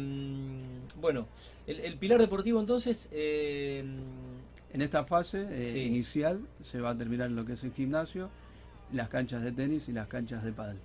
bueno, 1.01 1.27
el, 1.67 1.79
el 1.81 1.97
pilar 1.97 2.19
deportivo 2.19 2.59
entonces... 2.59 3.09
eh, 3.11 3.83
En 4.73 4.81
esta 4.81 5.03
fase 5.03 5.47
eh, 5.49 5.71
Sí. 5.71 5.79
inicial 5.79 6.41
se 6.63 6.79
va 6.79 6.91
a 6.91 6.97
terminar 6.97 7.31
lo 7.31 7.45
que 7.45 7.53
es 7.53 7.63
el 7.63 7.71
gimnasio, 7.73 8.29
las 8.93 9.09
canchas 9.09 9.43
de 9.43 9.51
tenis 9.51 9.89
y 9.89 9.93
las 9.93 10.07
canchas 10.07 10.43
de 10.43 10.51
pádel. 10.51 10.77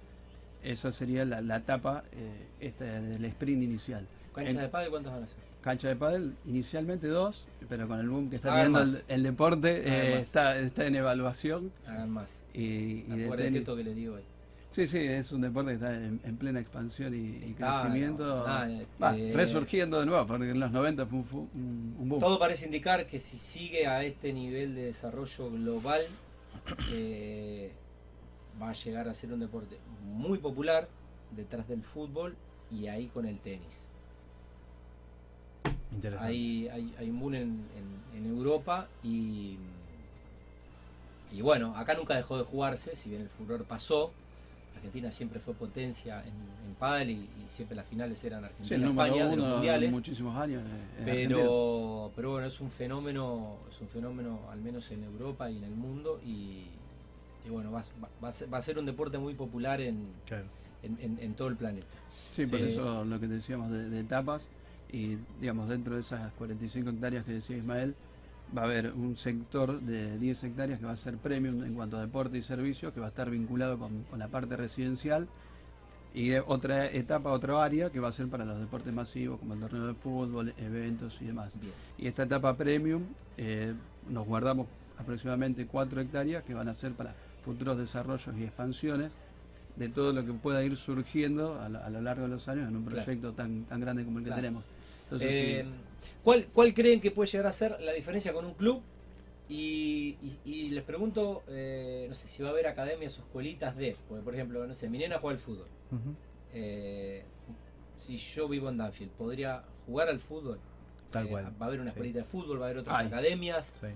Esa 0.62 0.90
sería 0.92 1.24
la, 1.24 1.40
la 1.42 1.56
etapa 1.56 2.04
eh, 2.12 2.46
esta 2.60 2.84
del 2.84 3.24
sprint 3.26 3.62
inicial. 3.62 4.06
¿Canchas 4.34 4.56
de 4.62 4.68
pádel 4.68 4.90
cuántas 4.90 5.12
van 5.12 5.22
a 5.24 5.26
ser? 5.26 5.36
Cancha 5.60 5.88
de 5.88 5.96
pádel, 5.96 6.34
inicialmente 6.46 7.06
dos, 7.08 7.46
pero 7.68 7.88
con 7.88 7.98
el 8.00 8.08
boom 8.08 8.28
que 8.28 8.36
está 8.36 8.54
teniendo 8.54 8.84
el, 9.08 9.22
deporte, 9.22 9.82
eh, 9.86 10.18
está, 10.18 10.58
está 10.58 10.86
en 10.86 10.96
evaluación. 10.96 11.70
Hagan 11.88 12.10
más. 12.10 12.42
Y, 12.52 12.60
y 12.62 13.02
de 13.08 13.28
tenis. 13.36 13.54
esto 13.56 13.76
que 13.76 13.84
les 13.84 13.96
digo 13.96 14.14
hoy. 14.16 14.22
Sí, 14.74 14.88
sí, 14.88 14.98
es 14.98 15.30
un 15.30 15.40
deporte 15.40 15.68
que 15.70 15.74
está 15.74 15.94
en, 15.94 16.20
en 16.24 16.36
plena 16.36 16.58
expansión 16.58 17.14
y, 17.14 17.18
y 17.18 17.54
Claro, 17.54 17.72
crecimiento. 17.78 18.44
ah, 18.44 18.66
Va, 19.00 19.14
eh, 19.16 19.32
resurgiendo 19.32 20.00
de 20.00 20.06
nuevo, 20.06 20.26
porque 20.26 20.50
en 20.50 20.58
los 20.58 20.72
90 20.72 21.06
fue 21.06 21.18
un, 21.20 21.24
fu- 21.24 21.48
un, 21.54 21.96
un 22.00 22.08
boom. 22.08 22.20
Todo 22.20 22.40
parece 22.40 22.66
indicar 22.66 23.06
que 23.06 23.20
si 23.20 23.36
sigue 23.36 23.86
a 23.86 24.02
este 24.02 24.32
nivel 24.32 24.74
de 24.74 24.86
desarrollo 24.86 25.48
global, 25.50 26.02
eh, 26.90 27.70
va 28.60 28.70
a 28.70 28.72
llegar 28.72 29.08
a 29.08 29.14
ser 29.14 29.32
un 29.32 29.38
deporte 29.38 29.78
muy 30.16 30.38
popular 30.38 30.88
detrás 31.36 31.68
del 31.68 31.82
fútbol 31.82 32.34
y 32.72 32.88
ahí 32.88 33.06
con 33.14 33.26
el 33.26 33.38
tenis. 33.38 33.86
Interesante. 35.92 36.26
Hay, 36.28 36.68
hay, 36.68 36.94
hay 36.98 37.10
un 37.10 37.20
boom 37.20 37.34
en, 37.34 37.42
en- 37.42 38.18
en 38.18 38.26
Europa 38.36 38.88
y, 39.04 39.56
y 41.32 41.40
bueno, 41.42 41.76
acá 41.76 41.94
nunca 41.94 42.14
dejó 42.16 42.38
de 42.38 42.44
jugarse, 42.44 42.96
si 42.96 43.10
bien 43.10 43.22
el 43.22 43.28
furor 43.28 43.62
pasó. 43.64 44.10
Argentina 44.84 45.10
siempre 45.10 45.40
fue 45.40 45.54
potencia 45.54 46.20
en, 46.20 46.34
en 46.68 46.74
pádel 46.78 47.10
y, 47.10 47.12
y 47.14 47.44
siempre 47.48 47.74
las 47.74 47.86
finales 47.86 48.22
eran 48.22 48.40
Sí, 48.62 48.74
el 48.74 48.84
Argentina-España 48.84 49.24
número 49.24 49.30
de 49.30 49.36
los 49.36 49.48
mundiales. 49.54 49.90
muchísimos 49.90 50.36
años. 50.36 50.62
en 50.62 50.72
Argentina. 51.08 51.28
pero 51.36 52.12
pero 52.14 52.30
bueno 52.32 52.46
es 52.46 52.60
un 52.60 52.70
fenómeno 52.70 53.56
es 53.70 53.80
un 53.80 53.88
fenómeno 53.88 54.40
al 54.50 54.60
menos 54.60 54.90
en 54.90 55.02
Europa 55.04 55.50
y 55.50 55.56
en 55.56 55.64
el 55.64 55.74
mundo 55.74 56.20
y, 56.22 56.66
y 57.46 57.48
bueno 57.50 57.72
va, 57.72 57.82
va- 58.22 58.32
va 58.52 58.58
a 58.58 58.62
ser, 58.62 58.78
un 58.78 58.84
deporte 58.84 59.16
muy 59.16 59.32
popular 59.34 59.80
en, 59.80 60.04
Claro. 60.26 60.44
en, 60.82 60.98
en- 61.00 61.18
en 61.18 61.34
todo 61.34 61.48
el 61.48 61.56
planeta 61.56 61.86
Sí, 62.32 62.46
por 62.46 62.58
Sí. 62.58 62.66
eso 62.66 63.04
lo 63.04 63.18
que 63.20 63.26
decíamos 63.28 63.70
de, 63.70 63.88
de 63.88 64.00
etapas. 64.00 64.44
Y 64.92 65.16
digamos, 65.40 65.68
dentro 65.68 65.94
de 65.94 66.00
esas 66.02 66.32
45 66.34 66.90
hectáreas 66.90 67.24
que 67.24 67.32
decía 67.32 67.56
Ismael, 67.56 67.94
va 68.56 68.62
a 68.62 68.64
haber 68.64 68.92
un 68.92 69.16
sector 69.16 69.80
de 69.80 70.18
10 70.18 70.42
hectáreas 70.44 70.78
que 70.78 70.86
va 70.86 70.92
a 70.92 70.96
ser 70.96 71.16
premium 71.18 71.62
en 71.64 71.74
cuanto 71.74 71.96
a 71.96 72.00
deporte 72.00 72.38
y 72.38 72.42
servicios, 72.42 72.92
que 72.92 73.00
va 73.00 73.06
a 73.06 73.08
estar 73.10 73.30
vinculado 73.30 73.78
con, 73.78 74.02
con 74.04 74.18
la 74.18 74.28
parte 74.28 74.56
residencial. 74.56 75.26
Y 76.14 76.32
otra 76.34 76.86
etapa, 76.90 77.30
otra 77.32 77.64
área 77.64 77.90
que 77.90 77.98
va 77.98 78.08
a 78.08 78.12
ser 78.12 78.28
para 78.28 78.44
los 78.44 78.60
deportes 78.60 78.92
masivos, 78.94 79.40
como 79.40 79.54
el 79.54 79.60
torneo 79.60 79.86
de 79.88 79.94
fútbol, 79.94 80.54
eventos 80.58 81.20
y 81.20 81.24
demás. 81.26 81.58
bien 81.60 81.72
Y 81.98 82.06
esta 82.06 82.22
etapa 82.22 82.56
premium 82.56 83.02
eh, 83.36 83.74
nos 84.08 84.24
guardamos 84.24 84.68
aproximadamente 84.96 85.66
4 85.66 86.00
hectáreas 86.00 86.44
que 86.44 86.54
van 86.54 86.68
a 86.68 86.74
ser 86.74 86.92
para 86.92 87.14
futuros 87.44 87.76
desarrollos 87.76 88.32
y 88.38 88.44
expansiones 88.44 89.10
de 89.74 89.88
todo 89.88 90.12
lo 90.12 90.24
que 90.24 90.32
pueda 90.32 90.62
ir 90.62 90.76
surgiendo 90.76 91.60
a, 91.60 91.68
lo- 91.68 91.82
a 91.82 91.90
lo 91.90 92.00
largo 92.00 92.22
de 92.22 92.28
los 92.28 92.46
años 92.46 92.68
en 92.68 92.76
un 92.76 92.84
Claro. 92.84 93.02
proyecto 93.04 93.32
tan, 93.32 93.64
tan 93.64 93.80
grande 93.80 94.04
como 94.04 94.18
el 94.18 94.24
que 94.24 94.28
Claro. 94.28 94.40
tenemos. 94.42 94.64
Entonces, 95.04 95.28
Eh, 95.32 95.64
sí, 95.64 96.08
¿cuál, 96.22 96.46
¿cuál 96.52 96.74
creen 96.74 97.00
que 97.00 97.10
puede 97.10 97.30
llegar 97.30 97.46
a 97.46 97.52
ser 97.52 97.80
la 97.80 97.92
diferencia 97.92 98.32
con 98.32 98.44
un 98.44 98.54
club? 98.54 98.82
Y, 99.48 100.16
y- 100.22 100.38
y 100.50 100.70
les 100.70 100.82
pregunto, 100.84 101.42
eh, 101.48 102.06
no 102.08 102.14
sé, 102.14 102.28
si 102.28 102.42
va 102.42 102.48
a 102.48 102.52
haber 102.52 102.66
academias 102.66 103.18
o 103.18 103.22
escuelitas 103.22 103.76
de, 103.76 103.94
porque 104.08 104.24
por 104.24 104.34
ejemplo, 104.34 104.66
no 104.66 104.74
sé, 104.74 104.88
mi 104.88 104.98
nena 104.98 105.18
juega 105.18 105.34
al 105.36 105.40
fútbol. 105.40 105.66
Eh, 106.54 107.22
si 107.96 108.16
yo 108.16 108.48
vivo 108.48 108.68
en 108.70 108.78
Danfield, 108.78 109.10
¿podría 109.12 109.62
jugar 109.86 110.08
al 110.08 110.18
fútbol? 110.20 110.58
Tal 111.10 111.26
Eh, 111.26 111.28
cual. 111.28 111.44
Va 111.60 111.66
a 111.66 111.68
haber 111.68 111.80
una 111.80 111.90
Sí. 111.90 111.94
escuelita 111.94 112.18
de 112.20 112.24
fútbol, 112.24 112.58
va 112.60 112.64
a 112.64 112.68
haber 112.68 112.78
otras 112.78 113.00
academias. 113.00 113.72
Sí. 113.74 113.86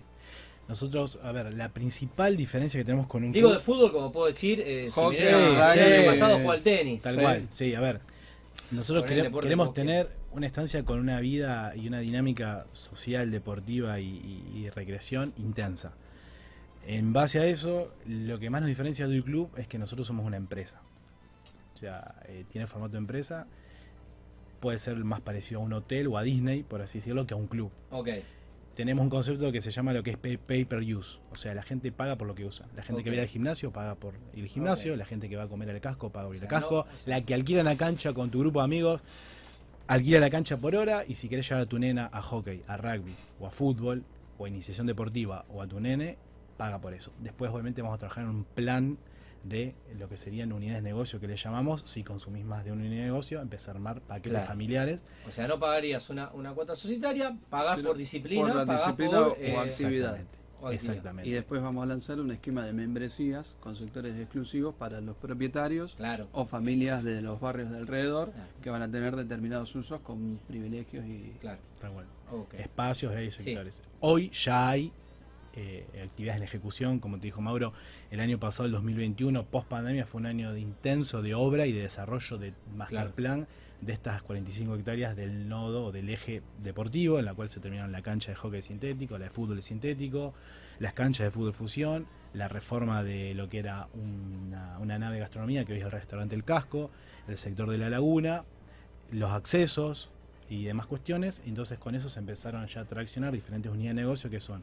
Nosotros, 0.68 1.18
a 1.22 1.32
ver, 1.32 1.54
la 1.54 1.70
principal 1.70 2.36
diferencia 2.36 2.78
que 2.78 2.84
tenemos 2.84 3.06
con 3.06 3.24
un 3.24 3.32
Digo 3.32 3.48
club- 3.48 3.58
de 3.58 3.64
fútbol, 3.64 3.90
como 3.90 4.12
puedo 4.12 4.26
decir, 4.26 4.60
eh, 4.60 4.84
si 4.86 4.90
Hockey, 5.00 5.18
mi 5.20 5.24
nena 5.24 5.72
el 5.74 5.92
año 6.00 6.06
pasado 6.10 6.36
jugó 6.38 6.52
al 6.52 6.62
tenis. 6.62 7.02
Tal 7.02 7.14
Sí. 7.14 7.20
cual, 7.22 7.46
sí, 7.48 7.74
a 7.74 7.80
ver. 7.80 8.00
Nosotros 8.70 9.04
queremos 9.06 9.32
que 9.40 9.48
vos 9.68 9.74
tener 9.74 10.10
una 10.32 10.46
estancia 10.46 10.84
con 10.84 10.98
una 11.00 11.20
vida 11.20 11.72
y 11.74 11.88
una 11.88 12.00
dinámica 12.00 12.66
social, 12.72 13.30
deportiva 13.30 13.98
y, 14.00 14.04
y- 14.06 14.58
y 14.58 14.70
recreación 14.70 15.32
intensa. 15.38 15.92
En 16.86 17.12
base 17.12 17.38
a 17.40 17.46
eso, 17.46 17.92
lo 18.06 18.38
que 18.38 18.50
más 18.50 18.60
nos 18.60 18.68
diferencia 18.68 19.06
del 19.08 19.24
club 19.24 19.50
es 19.56 19.66
que 19.68 19.78
nosotros 19.78 20.06
somos 20.06 20.24
una 20.26 20.36
empresa. 20.36 20.80
O 21.74 21.76
sea, 21.76 22.14
eh, 22.26 22.44
tiene 22.50 22.66
formato 22.66 22.92
de 22.92 22.98
empresa, 22.98 23.46
puede 24.60 24.78
ser 24.78 24.96
más 25.04 25.20
parecido 25.20 25.60
a 25.60 25.64
un 25.64 25.72
hotel 25.72 26.06
o 26.08 26.18
a 26.18 26.22
Disney, 26.22 26.62
por 26.62 26.82
así 26.82 26.98
decirlo, 26.98 27.26
que 27.26 27.34
a 27.34 27.36
un 27.36 27.46
club. 27.46 27.70
Ok, 27.90 28.08
Tenemos 28.78 29.02
un 29.02 29.10
concepto 29.10 29.50
que 29.50 29.60
se 29.60 29.72
llama 29.72 29.92
lo 29.92 30.04
que 30.04 30.12
es 30.12 30.16
pay, 30.18 30.36
pay 30.36 30.64
per 30.64 30.78
use. 30.78 31.18
O 31.32 31.34
sea, 31.34 31.52
la 31.52 31.64
gente 31.64 31.90
paga 31.90 32.14
por 32.16 32.28
lo 32.28 32.36
que 32.36 32.44
usa. 32.44 32.64
La 32.76 32.82
gente 32.84 33.02
que 33.02 33.10
viene 33.10 33.22
al 33.24 33.28
gimnasio 33.28 33.72
paga 33.72 33.96
por 33.96 34.14
ir 34.34 34.44
al 34.44 34.48
gimnasio, 34.48 34.94
la 34.94 35.04
gente 35.04 35.28
que 35.28 35.34
va 35.36 35.42
a 35.42 35.48
comer 35.48 35.68
al 35.70 35.80
casco 35.80 36.10
paga 36.10 36.28
por 36.28 36.36
ir 36.36 36.42
al 36.42 36.48
casco, 36.48 36.86
no- 36.88 36.94
o 36.94 36.98
sea- 36.98 37.18
la 37.18 37.24
que 37.24 37.34
alquila 37.34 37.64
la 37.64 37.74
cancha 37.74 38.12
con 38.12 38.30
tu 38.30 38.38
grupo 38.38 38.60
de 38.60 38.64
amigos 38.66 39.02
alquila 39.88 40.20
la 40.20 40.30
cancha 40.30 40.58
por 40.58 40.76
hora 40.76 41.02
y 41.08 41.16
si 41.16 41.28
querés 41.28 41.48
llevar 41.48 41.64
a 41.64 41.66
tu 41.66 41.76
nena 41.80 42.08
a 42.12 42.22
hockey, 42.22 42.62
a 42.68 42.76
rugby 42.76 43.14
o 43.40 43.48
a 43.48 43.50
fútbol 43.50 44.04
o 44.38 44.44
a 44.44 44.48
iniciación 44.48 44.86
deportiva 44.86 45.44
o 45.48 45.60
a 45.60 45.66
tu 45.66 45.80
nene, 45.80 46.16
paga 46.56 46.78
por 46.80 46.94
eso. 46.94 47.12
Después 47.18 47.50
obviamente 47.50 47.82
vamos 47.82 47.96
a 47.96 47.98
trabajar 47.98 48.22
en 48.24 48.30
un 48.30 48.44
plan 48.44 48.96
de 49.48 49.74
lo 49.98 50.08
que 50.08 50.16
serían 50.16 50.52
unidades 50.52 50.82
de 50.82 50.88
negocio 50.90 51.20
que 51.20 51.26
le 51.28 51.36
llamamos, 51.36 51.82
si 51.86 52.04
consumís 52.04 52.44
más 52.44 52.64
de 52.64 52.72
una 52.72 52.82
unidad 52.82 53.00
de 53.00 53.06
negocio, 53.06 53.40
empezar 53.40 53.74
a 53.74 53.78
armar 53.78 54.00
paquetes 54.00 54.32
Claro. 54.32 54.46
familiares. 54.46 55.04
o 55.28 55.30
sea, 55.32 55.48
no 55.48 55.58
pagarías 55.58 56.08
una, 56.10 56.30
una 56.32 56.52
cuota 56.52 56.74
societaria, 56.76 57.36
pagás 57.50 57.78
por 57.80 57.96
disciplina, 57.96 58.52
por 58.52 58.66
pagás 58.66 58.80
disciplina 58.96 59.10
por... 59.18 59.28
o 59.32 59.36
eh, 59.38 59.56
actividad. 59.56 60.18
Exactamente. 60.72 61.28
Y 61.30 61.32
después 61.32 61.62
vamos 61.62 61.84
a 61.84 61.86
lanzar 61.86 62.18
un 62.18 62.32
esquema 62.32 62.64
de 62.66 62.72
membresías 62.72 63.54
con 63.60 63.76
sectores 63.76 64.18
exclusivos 64.18 64.74
para 64.74 65.00
los 65.00 65.16
propietarios 65.16 65.94
Claro. 65.94 66.26
o 66.32 66.46
familias 66.46 67.04
de 67.04 67.22
los 67.22 67.38
barrios 67.40 67.70
de 67.70 67.78
alrededor 67.78 68.32
Claro. 68.32 68.48
que 68.60 68.70
van 68.70 68.82
a 68.82 68.90
tener 68.90 69.14
determinados 69.14 69.72
usos 69.76 70.00
con 70.00 70.40
privilegios 70.48 71.06
y 71.06 71.32
Claro. 71.40 71.60
Tal 71.80 71.92
cual. 71.92 72.06
Ok. 72.32 72.54
espacios, 72.54 73.14
y 73.20 73.30
Sí. 73.30 73.42
sectores. 73.42 73.82
Hoy 74.00 74.30
ya 74.30 74.68
hay 74.70 74.92
eh, 75.60 76.04
actividades 76.04 76.40
en 76.40 76.44
ejecución, 76.44 77.00
como 77.00 77.16
te 77.18 77.26
dijo 77.26 77.40
Mauro, 77.40 77.72
el 78.10 78.20
año 78.20 78.38
pasado, 78.38 78.66
el 78.66 78.72
2021, 78.72 79.44
post 79.46 79.66
pandemia, 79.68 80.06
fue 80.06 80.20
un 80.20 80.26
año 80.26 80.52
de 80.52 80.60
intenso 80.60 81.20
de 81.20 81.34
obra 81.34 81.66
y 81.66 81.72
de 81.72 81.82
desarrollo 81.82 82.38
de 82.38 82.52
master 82.76 82.98
Claro. 82.98 83.14
plan 83.14 83.46
de 83.80 83.92
estas 83.92 84.22
45 84.22 84.76
hectáreas 84.76 85.16
del 85.16 85.48
nodo 85.48 85.86
o 85.86 85.92
del 85.92 86.08
eje 86.10 86.42
deportivo, 86.62 87.18
en 87.18 87.24
la 87.24 87.34
cual 87.34 87.48
se 87.48 87.58
terminaron 87.60 87.90
la 87.92 88.02
cancha 88.02 88.30
de 88.30 88.36
hockey 88.36 88.62
sintético, 88.62 89.18
la 89.18 89.24
de 89.24 89.30
fútbol 89.30 89.62
sintético, 89.62 90.32
las 90.78 90.92
canchas 90.92 91.26
de 91.26 91.30
fútbol 91.32 91.52
fusión, 91.52 92.06
la 92.34 92.46
reforma 92.48 93.02
de 93.02 93.34
lo 93.34 93.48
que 93.48 93.58
era 93.58 93.88
una, 93.94 94.78
una 94.78 94.98
nave 94.98 95.14
de 95.14 95.20
gastronomía, 95.20 95.64
que 95.64 95.72
hoy 95.72 95.78
es 95.78 95.84
el 95.84 95.90
restaurante 95.90 96.36
El 96.36 96.44
Casco, 96.44 96.90
el 97.26 97.36
sector 97.36 97.68
de 97.68 97.78
la 97.78 97.90
laguna, 97.90 98.44
los 99.10 99.30
accesos 99.30 100.10
y 100.48 100.64
demás 100.64 100.86
cuestiones. 100.86 101.40
Entonces 101.46 101.78
con 101.78 101.94
eso 101.94 102.08
se 102.08 102.18
empezaron 102.20 102.66
ya 102.66 102.82
a 102.82 102.84
traccionar 102.84 103.32
diferentes 103.32 103.70
unidades 103.70 103.96
de 103.96 104.02
negocio 104.02 104.30
que 104.30 104.40
son 104.40 104.62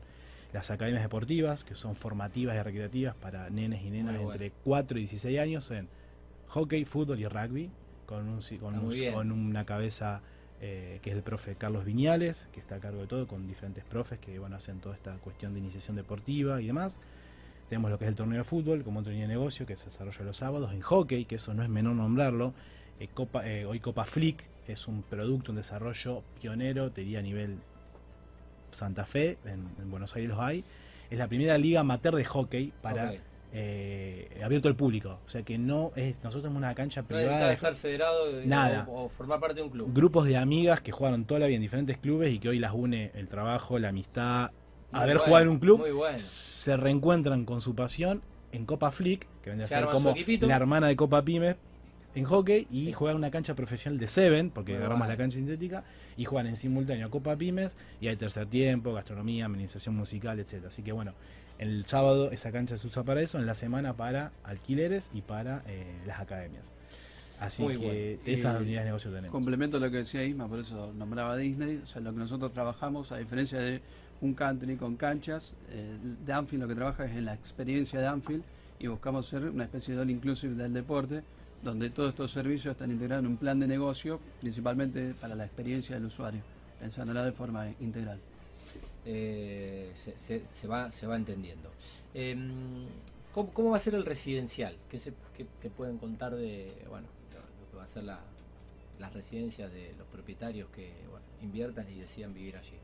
las 0.56 0.72
academias 0.72 1.04
deportivas, 1.04 1.64
que 1.64 1.76
son 1.76 1.96
formativas 1.96 2.56
y 2.56 2.62
recreativas 2.62 3.14
para 3.16 3.50
nenes 3.50 3.84
y 3.84 3.90
nenas 3.92 4.16
bueno. 4.16 4.32
entre 4.32 4.52
4 4.64 4.98
y 4.98 5.02
16 5.02 5.40
años 5.40 5.70
en 5.72 5.88
hockey, 6.48 6.86
fútbol 6.86 7.20
y 7.20 7.28
rugby, 7.28 7.70
con, 8.06 8.28
un, 8.28 8.40
con, 9.14 9.32
un- 9.32 9.32
una 9.48 9.66
cabeza 9.66 10.22
eh, 10.62 11.00
que 11.02 11.10
es 11.12 11.16
el 11.16 11.24
profe 11.24 11.56
Carlos 11.56 11.84
Viñales, 11.86 12.48
que 12.54 12.60
está 12.60 12.76
a 12.76 12.80
cargo 12.80 13.02
de 13.02 13.08
todo, 13.08 13.28
con 13.28 13.46
diferentes 13.48 13.84
profes 13.84 14.18
que 14.20 14.40
bueno, 14.40 14.56
hacen 14.56 14.80
toda 14.80 14.96
esta 14.96 15.14
cuestión 15.18 15.54
de 15.54 15.60
iniciación 15.60 15.96
deportiva 15.98 16.62
y 16.62 16.68
demás. 16.68 16.98
Tenemos 17.70 17.90
lo 17.92 17.98
que 17.98 18.06
es 18.06 18.10
el 18.10 18.16
torneo 18.16 18.38
de 18.38 18.44
fútbol 18.44 18.84
como 18.84 19.00
otro 19.00 19.12
línea 19.12 19.28
de 19.28 19.34
negocio 19.34 19.66
que 19.66 19.76
se 19.76 19.86
desarrolla 19.86 20.24
los 20.24 20.38
sábados. 20.38 20.72
En 20.72 20.82
hockey, 20.82 21.26
que 21.26 21.36
eso 21.36 21.54
no 21.54 21.64
es 21.64 21.70
menor 21.70 21.96
nombrarlo, 21.96 22.54
eh, 23.00 23.10
Copa, 23.14 23.46
eh, 23.48 23.66
hoy 23.66 23.80
Copa 23.80 24.06
Flick 24.06 24.44
es 24.68 24.88
un 24.88 25.02
producto, 25.04 25.52
un 25.52 25.58
desarrollo 25.58 26.24
pionero, 26.40 26.92
te 26.92 27.02
diría 27.02 27.20
a 27.20 27.24
nivel 27.24 27.58
Santa 28.76 29.06
Fe, 29.06 29.38
en, 29.46 29.68
en 29.82 29.90
Buenos 29.92 30.16
Aires 30.16 30.30
los 30.30 30.40
hay. 30.40 30.64
Es 31.10 31.18
la 31.18 31.28
primera 31.28 31.58
liga 31.58 31.80
amateur 31.82 32.16
de 32.16 32.26
hockey 32.26 32.74
para 32.82 33.14
eh, 33.54 34.42
abierto 34.44 34.68
al 34.68 34.76
público. 34.76 35.20
O 35.26 35.30
sea 35.30 35.44
que 35.44 35.58
no 35.58 35.92
es, 35.96 36.16
nosotros 36.18 36.44
tenemos 36.44 36.58
una 36.58 36.76
cancha 36.76 37.02
No 37.02 37.08
privada 37.08 37.48
de 37.48 37.54
estar 37.54 37.74
federado 37.76 38.26
Nada. 38.44 38.86
O, 38.90 39.06
o 39.06 39.10
formar 39.10 39.40
parte 39.40 39.56
de 39.56 39.62
un 39.62 39.70
club. 39.70 39.92
grupos 39.94 40.26
de 40.28 40.38
amigas 40.38 40.82
que 40.82 40.92
jugaron 40.92 41.26
toda 41.26 41.40
la 41.40 41.48
vida 41.48 41.56
en 41.56 41.62
diferentes 41.62 41.98
clubes 41.98 42.34
y 42.34 42.40
que 42.40 42.50
hoy 42.50 42.60
las 42.60 42.74
une 42.74 43.12
el 43.16 43.30
trabajo, 43.30 43.80
la 43.80 43.90
amistad, 43.90 44.52
Muy 44.92 45.02
haber 45.02 45.16
bueno, 45.18 45.26
jugado 45.26 45.44
en 45.44 45.50
un 45.50 45.60
club, 45.60 45.80
Muy 45.80 45.92
bueno. 45.92 46.18
se 46.20 46.76
reencuentran 46.76 47.46
con 47.46 47.62
su 47.62 47.76
pasión 47.76 48.22
en 48.52 48.66
Copa 48.66 48.92
Flick, 48.92 49.28
que 49.44 49.52
vendría 49.52 49.66
a 49.66 49.70
Se 49.70 49.76
ser 49.76 49.86
como 49.86 50.14
la 50.42 50.56
hermana 50.56 50.88
de 50.88 50.96
Copa 50.96 51.24
Pymes 51.24 51.56
en 52.16 52.24
hockey 52.26 52.68
y 52.72 52.86
Sí. 52.88 52.94
juegan 52.94 53.18
una 53.18 53.30
cancha 53.32 53.56
profesional 53.56 54.00
de 54.00 54.08
Seven, 54.08 54.50
porque 54.50 54.72
Muy 54.74 54.78
agarramos 54.80 55.00
bueno. 55.08 55.14
la 55.14 55.18
cancha 55.18 55.38
sintética, 55.38 55.84
y 56.18 56.26
juegan 56.26 56.48
en 56.48 56.56
simultáneo 56.56 57.10
Copa 57.10 57.36
Pymes 57.36 57.76
y 58.02 58.08
hay 58.08 58.16
tercer 58.16 58.48
tiempo, 58.48 58.94
gastronomía, 58.94 59.46
amenización 59.46 59.96
musical, 59.96 60.40
etcétera 60.40 60.70
Así 60.70 60.82
que 60.82 60.92
bueno, 60.92 61.14
el 61.60 61.86
sábado 61.86 62.32
esa 62.32 62.52
cancha 62.52 62.78
se 62.78 62.88
usa 62.88 63.04
para 63.04 63.22
eso, 63.22 63.40
en 63.40 63.46
la 63.46 63.56
semana 63.56 63.94
para 63.94 64.32
alquileres 64.44 65.12
y 65.14 65.22
para 65.22 65.64
eh, 65.68 65.86
las 66.06 66.20
academias. 66.20 66.74
Así 67.40 67.64
Muy 67.64 67.78
que 67.78 67.86
bueno. 67.86 68.22
esas 68.26 68.60
Y 68.60 68.64
unidades 68.64 68.84
de 68.84 68.86
negocio 68.86 69.12
tenemos. 69.12 69.32
Complemento 69.32 69.80
lo 69.80 69.92
que 69.92 69.98
decía 69.98 70.24
Isma, 70.24 70.48
por 70.48 70.60
eso 70.60 70.94
nombraba 70.94 71.36
Disney. 71.36 71.82
O 71.84 71.88
sea, 71.88 72.02
lo 72.02 72.14
que 72.14 72.20
nosotros 72.20 72.54
trabajamos, 72.54 73.12
a 73.12 73.18
diferencia 73.18 73.60
de 73.60 73.82
un 74.22 74.34
country 74.34 74.78
con 74.78 74.96
canchas, 74.96 75.54
eh, 75.70 75.98
de 76.26 76.34
Anfield 76.34 76.64
lo 76.64 76.68
que 76.70 76.76
trabaja 76.76 77.06
es 77.06 77.16
en 77.16 77.26
la 77.26 77.34
experiencia 77.34 78.00
de 78.00 78.08
Anfield 78.08 78.44
y 78.80 78.88
buscamos 78.88 79.28
ser 79.28 79.44
una 79.44 79.64
especie 79.64 79.96
de 79.96 80.02
all 80.02 80.10
inclusive 80.10 80.56
del 80.56 80.74
deporte, 80.74 81.24
donde 81.66 81.90
todos 81.90 82.10
estos 82.10 82.30
servicios 82.32 82.74
están 82.74 82.92
integrados 82.92 83.26
en 83.26 83.32
un 83.32 83.38
plan 83.38 83.60
de 83.60 83.66
negocio, 83.68 84.20
principalmente 84.40 85.16
para 85.20 85.34
la 85.34 85.46
experiencia 85.46 85.96
del 85.96 86.06
usuario, 86.06 86.42
pensándola 86.80 87.26
de 87.26 87.32
forma 87.32 87.68
integral. 87.82 88.20
Eh, 89.04 89.92
se, 89.96 90.18
se- 90.18 90.44
se 90.54 90.68
va, 90.68 90.92
se 90.92 91.08
va 91.08 91.16
entendiendo. 91.16 91.72
Em, 92.14 92.86
¿cómo, 93.34 93.52
cómo 93.52 93.72
va 93.72 93.78
a 93.78 93.80
ser 93.80 93.96
el 93.96 94.06
residencial? 94.06 94.76
¿Qué, 94.90 95.00
se, 95.00 95.14
qué- 95.36 95.48
qué 95.60 95.70
pueden 95.72 95.98
contar 95.98 96.36
de 96.36 96.68
bueno, 96.88 97.08
lo, 97.34 97.40
lo 97.40 97.72
que 97.72 97.78
va 97.78 97.84
a 97.84 97.88
ser 97.88 98.04
la- 98.04 98.22
las 99.00 99.12
residencias 99.14 99.72
de 99.72 99.94
los 99.98 100.08
propietarios 100.08 100.70
que 100.70 100.94
bueno, 101.10 101.26
inviertan 101.42 101.88
y 101.92 102.00
decidan 102.00 102.32
vivir 102.34 102.58
allí? 102.58 102.78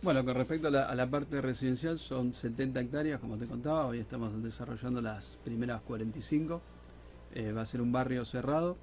Bueno, 0.00 0.24
con 0.24 0.34
respecto 0.36 0.68
a 0.68 0.70
la, 0.70 0.84
a 0.88 0.94
la 0.94 1.08
parte 1.10 1.40
residencial, 1.40 1.98
son 1.98 2.32
70 2.34 2.80
hectáreas, 2.80 3.18
como 3.18 3.36
te 3.36 3.46
contaba. 3.46 3.86
Hoy 3.86 3.98
estamos 3.98 4.40
desarrollando 4.44 5.00
las 5.02 5.38
primeras 5.44 5.82
45. 5.82 6.60
Eh, 7.34 7.52
va 7.52 7.62
a 7.62 7.66
ser 7.66 7.80
un 7.80 7.92
barrio 7.92 8.24
cerrado, 8.24 8.76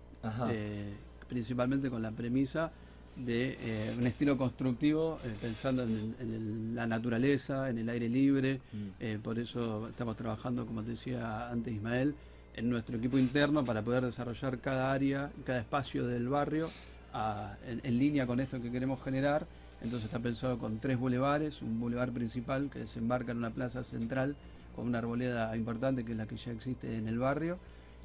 eh, 0.51 0.93
principalmente 1.27 1.89
con 1.89 2.01
la 2.01 2.11
premisa 2.11 2.71
de 3.15 3.57
eh, 3.59 3.91
un 3.97 4.05
estilo 4.07 4.37
constructivo, 4.37 5.19
eh, 5.23 5.33
pensando 5.39 5.83
en, 5.83 5.89
el- 5.89 6.15
en 6.19 6.33
el- 6.33 6.75
la 6.75 6.87
naturaleza, 6.87 7.69
en 7.69 7.77
el 7.77 7.89
aire 7.89 8.09
libre. 8.09 8.59
Mm. 8.71 8.77
Eh, 8.99 9.19
por 9.21 9.39
eso 9.39 9.87
estamos 9.87 10.15
trabajando, 10.17 10.65
como 10.65 10.81
te 10.83 10.91
decía 10.91 11.49
antes 11.49 11.73
Ismael, 11.73 12.15
en 12.55 12.69
nuestro 12.69 12.97
equipo 12.97 13.17
interno 13.17 13.63
para 13.63 13.81
poder 13.81 14.03
desarrollar 14.05 14.59
cada 14.59 14.91
área, 14.91 15.31
cada 15.45 15.59
espacio 15.59 16.05
del 16.07 16.27
barrio 16.27 16.69
a- 17.13 17.55
en, 17.67 17.81
en 17.83 17.99
línea 17.99 18.25
con 18.27 18.39
esto 18.39 18.61
que 18.61 18.71
queremos 18.71 19.01
generar. 19.03 19.45
Entonces 19.81 20.05
está 20.05 20.19
pensado 20.19 20.57
con 20.59 20.79
tres 20.79 20.97
bulevares, 20.97 21.61
un 21.61 21.79
bulevar 21.79 22.11
principal 22.11 22.69
que 22.71 22.79
desembarca 22.79 23.31
en 23.31 23.39
una 23.39 23.49
plaza 23.49 23.83
central 23.83 24.35
con 24.75 24.87
una 24.87 24.99
arboleda 24.99 25.55
importante 25.55 26.03
que 26.05 26.13
es 26.13 26.17
la 26.17 26.25
que 26.25 26.37
ya 26.37 26.51
existe 26.51 26.95
en 26.97 27.07
el 27.07 27.19
barrio 27.19 27.57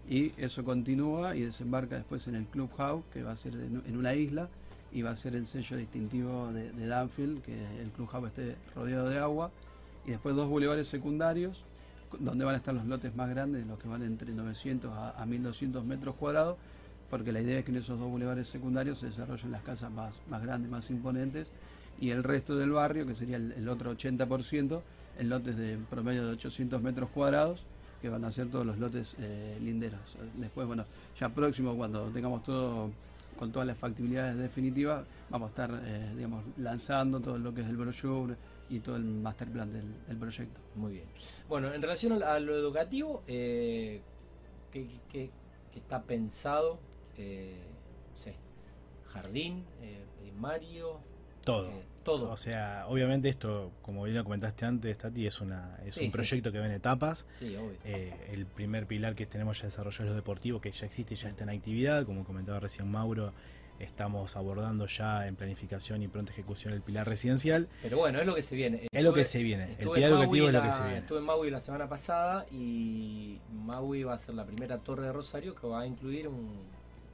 y 0.09 0.33
eso 0.39 0.65
continúa 0.65 1.37
y 1.37 1.43
desembarca 1.43 1.97
después 1.97 2.27
en 2.29 2.35
el 2.35 2.47
Clubhouse 2.47 3.05
que 3.13 3.23
va 3.23 3.33
a 3.33 3.37
ser 3.37 3.55
en, 3.55 3.97
una 3.97 4.15
isla 4.15 4.49
y 4.91 5.03
va 5.03 5.11
a 5.11 5.17
ser 5.17 5.37
el 5.37 5.47
sello 5.47 5.77
distintivo 5.77 6.51
de, 6.51 6.87
Danfield 6.87 7.43
que 7.43 7.53
el 7.81 7.91
Clubhouse 7.91 8.29
esté 8.29 8.57
rodeado 8.75 9.11
de 9.11 9.19
agua. 9.19 9.51
Y 10.07 10.13
después 10.13 10.35
dos 10.35 10.49
bulevares 10.49 10.89
secundarios 10.89 11.63
donde 12.19 12.47
van 12.47 12.55
a 12.55 12.59
estar 12.59 12.73
los 12.73 12.87
lotes 12.87 13.15
más 13.15 13.29
grandes, 13.29 13.67
los 13.67 13.79
que 13.79 13.87
van 13.87 14.03
entre 14.03 14.33
900 14.33 14.91
a, 14.91 15.11
a 15.11 15.27
1200 15.27 15.85
metros 15.85 16.15
cuadrados, 16.15 16.57
porque 17.11 17.33
la 17.33 17.43
idea 17.43 17.59
es 17.59 17.67
que 17.67 17.71
en 17.71 17.77
esos 17.77 17.99
dos 17.99 18.09
bulevares 18.09 18.49
secundarios 18.49 19.01
se 19.01 19.07
desarrollen 19.07 19.51
las 19.51 19.63
casas 19.63 19.91
más, 19.91 20.23
más 20.31 20.43
grandes, 20.43 20.71
más 20.71 20.89
imponentes, 20.89 21.53
y 22.01 22.11
el 22.11 22.25
resto 22.25 22.57
del 22.57 22.71
barrio, 22.71 23.07
que 23.07 23.15
sería 23.15 23.37
el, 23.37 23.53
el 23.53 23.69
otro 23.69 23.95
80%, 23.95 24.81
en 25.19 25.29
lotes 25.29 25.59
de 25.59 25.77
promedio 25.91 26.27
de 26.27 26.33
800 26.33 26.81
metros 26.81 27.11
cuadrados, 27.11 27.67
que 28.01 28.09
van 28.09 28.25
a 28.25 28.31
ser 28.31 28.49
todos 28.51 28.65
los 28.67 28.79
lotes 28.79 29.17
eh, 29.19 29.59
linderos. 29.61 30.01
Después, 30.37 30.67
bueno, 30.67 30.85
ya 31.19 31.29
próximo, 31.29 31.75
cuando 31.77 32.05
tengamos 32.11 32.43
todo 32.45 32.91
con 33.39 33.53
todas 33.53 33.67
las 33.69 33.77
factibilidades 33.79 34.37
definitivas, 34.37 35.05
vamos 35.31 35.47
a 35.49 35.51
estar, 35.51 35.71
eh, 35.85 36.13
digamos, 36.17 36.45
lanzando 36.57 37.21
todo 37.21 37.39
lo 37.39 37.55
que 37.55 37.61
es 37.63 37.69
el 37.69 37.77
brochure 37.77 38.35
y 38.71 38.81
todo 38.81 38.97
el 38.97 39.05
master 39.05 39.49
plan 39.49 39.73
del, 39.73 39.85
del 40.07 40.17
proyecto. 40.17 40.61
Muy 40.75 40.93
bien. 40.95 41.05
Bueno, 41.49 41.73
en 41.73 41.81
relación 41.81 42.21
a, 42.23 42.39
lo 42.41 42.57
educativo, 42.57 43.23
eh, 43.27 44.01
¿qué, 44.73 44.89
qué- 45.11 45.31
qué 45.73 45.79
está 45.79 46.03
pensado? 46.03 46.79
Eh, 47.17 47.57
no 48.13 48.19
sé, 48.19 48.35
jardín, 49.13 49.65
eh, 49.83 50.05
primario, 50.21 50.99
Todo. 51.45 51.71
Todo. 52.09 52.31
O 52.31 52.37
sea, 52.37 52.85
obviamente 52.89 53.29
esto, 53.29 53.73
como 53.83 54.05
bien 54.05 54.17
lo 54.17 54.25
comentaste 54.25 54.65
antes, 54.67 54.97
Tati, 54.99 55.27
es, 55.27 55.41
una, 55.41 55.79
es 55.85 55.95
Sí, 55.95 56.05
un 56.05 56.11
sí. 56.11 56.13
proyecto 56.13 56.51
que 56.53 56.59
ve 56.59 56.67
en 56.67 56.73
etapas. 56.73 57.27
sí, 57.39 57.55
obvio. 57.57 57.77
Eh, 57.85 58.13
el 58.33 58.47
primer 58.47 58.87
pilar 58.87 59.15
que 59.15 59.27
tenemos 59.27 59.59
ya 59.61 59.67
desarrollado 59.67 60.05
es 60.05 60.11
lo 60.11 60.17
deportivo, 60.17 60.61
que 60.61 60.71
ya 60.73 60.87
existe 60.87 61.15
y 61.15 61.17
ya 61.17 61.29
está 61.29 61.45
en 61.45 61.51
actividad. 61.51 62.05
Como 62.05 62.25
comentaba 62.25 62.61
recién 62.61 62.91
Mauro, 62.91 63.33
estamos 63.79 64.35
abordando 64.37 64.87
ya 64.87 65.29
en 65.29 65.37
planificación 65.37 66.03
y 66.03 66.09
pronta 66.09 66.33
ejecución 66.33 66.75
el 66.75 66.83
pilar 66.83 67.07
residencial. 67.09 67.69
Pero 67.83 67.99
bueno, 67.99 68.19
es 68.21 68.27
lo 68.27 68.35
que 68.35 68.43
se 68.43 68.57
viene. 68.57 68.89
Es 68.91 69.05
lo 69.05 69.13
que 69.15 69.25
se 69.25 69.43
viene. 69.43 69.73
El 69.79 69.89
pilar 69.91 70.11
educativo 70.11 70.49
es 70.49 70.53
lo 70.55 70.63
que 70.63 70.73
se 70.73 70.83
viene. 70.83 70.99
Estuve 70.99 71.19
en 71.19 71.25
Maui 71.25 71.51
la 71.51 71.61
semana 71.61 71.89
pasada 71.89 72.45
y 72.51 73.39
Maui 73.53 74.03
va 74.03 74.15
a 74.15 74.19
ser 74.19 74.35
la 74.35 74.45
primera 74.45 74.79
torre 74.79 75.07
de 75.07 75.13
Rosario 75.13 75.55
que 75.55 75.67
va 75.67 75.83
a 75.83 75.87
incluir 75.87 76.27
un, 76.27 76.49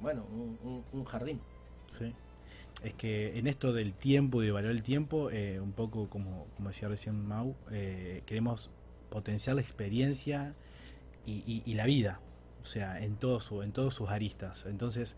bueno, 0.01 0.25
un, 0.33 0.59
un- 0.63 0.85
un 0.93 1.05
jardín. 1.05 1.41
Sí. 1.87 2.15
Es 2.85 2.93
que 2.93 3.39
en 3.39 3.47
esto 3.47 3.73
del 3.73 3.95
tiempo 3.95 4.43
y 4.43 4.47
de 4.47 4.53
valorar 4.53 4.77
el 4.77 4.83
tiempo, 4.83 5.31
eh, 5.31 5.59
un 5.59 5.73
poco 5.73 6.11
como, 6.11 6.47
como 6.55 6.69
decía 6.69 6.87
recién 6.87 7.27
Mau, 7.27 7.57
eh, 7.71 8.23
queremos 8.27 8.71
potenciar 9.09 9.57
la 9.57 9.63
experiencia 9.63 10.55
y, 11.27 11.73
la 11.73 11.87
vida, 11.87 12.21
o 12.61 12.67
sea, 12.67 13.03
en, 13.03 13.17
todo 13.17 13.41
su, 13.41 13.63
en 13.63 13.73
todos 13.73 13.95
sus 13.95 14.11
aristas. 14.11 14.67
Entonces, 14.67 15.17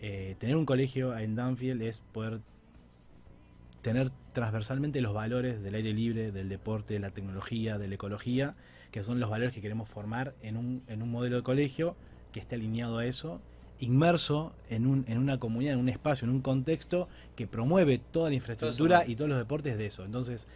eh, 0.00 0.36
tener 0.38 0.56
un 0.56 0.64
colegio 0.64 1.14
en 1.18 1.34
Danfield 1.34 1.82
es 1.82 1.98
poder 1.98 2.40
tener 3.82 4.08
transversalmente 4.32 5.02
los 5.02 5.12
valores 5.12 5.62
del 5.62 5.74
aire 5.74 5.92
libre, 5.92 6.32
del 6.32 6.48
deporte, 6.48 6.94
de 6.94 7.00
la 7.00 7.10
tecnología, 7.10 7.76
de 7.76 7.88
la 7.88 7.96
ecología, 7.96 8.56
que 8.90 9.02
son 9.02 9.20
los 9.20 9.28
valores 9.28 9.52
que 9.52 9.60
queremos 9.60 9.90
formar 9.90 10.34
en 10.40 10.56
un, 10.56 10.82
en 10.86 11.02
un 11.02 11.10
modelo 11.10 11.36
de 11.36 11.42
colegio 11.42 11.94
que 12.32 12.40
esté 12.40 12.54
alineado 12.54 12.96
a 12.96 13.04
eso 13.04 13.42
inmerso 13.82 14.52
en, 14.70 14.86
un, 14.86 15.04
en 15.08 15.18
una 15.18 15.38
comunidad, 15.38 15.74
en 15.74 15.80
un 15.80 15.88
espacio, 15.88 16.26
en 16.26 16.32
un 16.32 16.40
contexto 16.40 17.08
que 17.34 17.48
promueve 17.48 17.98
toda 17.98 18.28
la 18.28 18.36
infraestructura 18.36 19.04
y 19.06 19.16
todos 19.16 19.28
los 19.28 19.38
deportes 19.38 19.76
de 19.76 19.86
eso. 19.86 20.04
Entonces, 20.04 20.46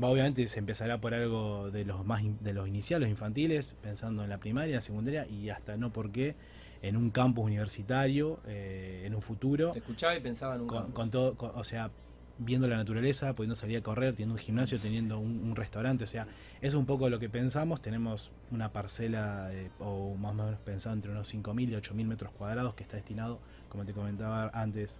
obviamente 0.00 0.46
se 0.46 0.60
empezará 0.60 1.00
por 1.00 1.12
algo 1.12 1.70
de 1.72 1.84
los 1.84 2.06
más 2.06 2.22
de 2.40 2.52
los 2.52 2.68
iniciales, 2.68 3.10
infantiles, 3.10 3.74
pensando 3.82 4.22
en 4.22 4.30
la 4.30 4.38
primaria, 4.38 4.76
la 4.76 4.80
secundaria 4.80 5.26
y 5.26 5.50
hasta 5.50 5.76
no 5.76 5.92
por 5.92 6.12
qué 6.12 6.36
en 6.80 6.96
un 6.96 7.10
campus 7.10 7.46
universitario, 7.46 8.38
eh, 8.46 9.02
en 9.04 9.16
un 9.16 9.22
futuro. 9.22 9.72
Te 9.72 9.80
escuchaba 9.80 10.14
y 10.14 10.20
pensaba 10.20 10.54
en 10.54 10.60
un 10.60 10.66
con, 10.68 10.92
con 10.92 11.10
todo, 11.10 11.34
o 11.38 11.64
sea, 11.64 11.90
viendo 12.38 12.68
la 12.68 12.76
naturaleza, 12.76 13.34
pudiendo 13.34 13.54
salir 13.54 13.78
a 13.78 13.82
correr, 13.82 14.14
teniendo 14.14 14.34
un 14.34 14.38
gimnasio, 14.38 14.78
teniendo 14.78 15.18
un, 15.18 15.56
restaurante, 15.56 16.04
o 16.04 16.06
sea, 16.06 16.22
eso 16.22 16.28
es 16.60 16.74
un 16.74 16.86
poco 16.86 17.08
lo 17.08 17.18
que 17.18 17.28
pensamos, 17.28 17.80
tenemos 17.80 18.30
una 18.50 18.72
parcela, 18.72 19.50
o 19.78 20.14
más 20.16 20.32
o 20.32 20.34
menos 20.34 20.58
pensado 20.60 20.94
entre 20.94 21.12
unos 21.12 21.32
5.000 21.32 21.70
y 21.70 21.72
8.000 21.72 22.04
metros 22.06 22.32
cuadrados 22.32 22.74
que 22.74 22.82
está 22.82 22.96
destinado, 22.96 23.40
como 23.68 23.84
te 23.84 23.92
comentaba 23.92 24.50
antes, 24.52 24.98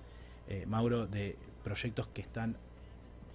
eh, 0.48 0.64
Mauro, 0.66 1.06
de 1.06 1.36
proyectos 1.62 2.06
que 2.08 2.22
están 2.22 2.56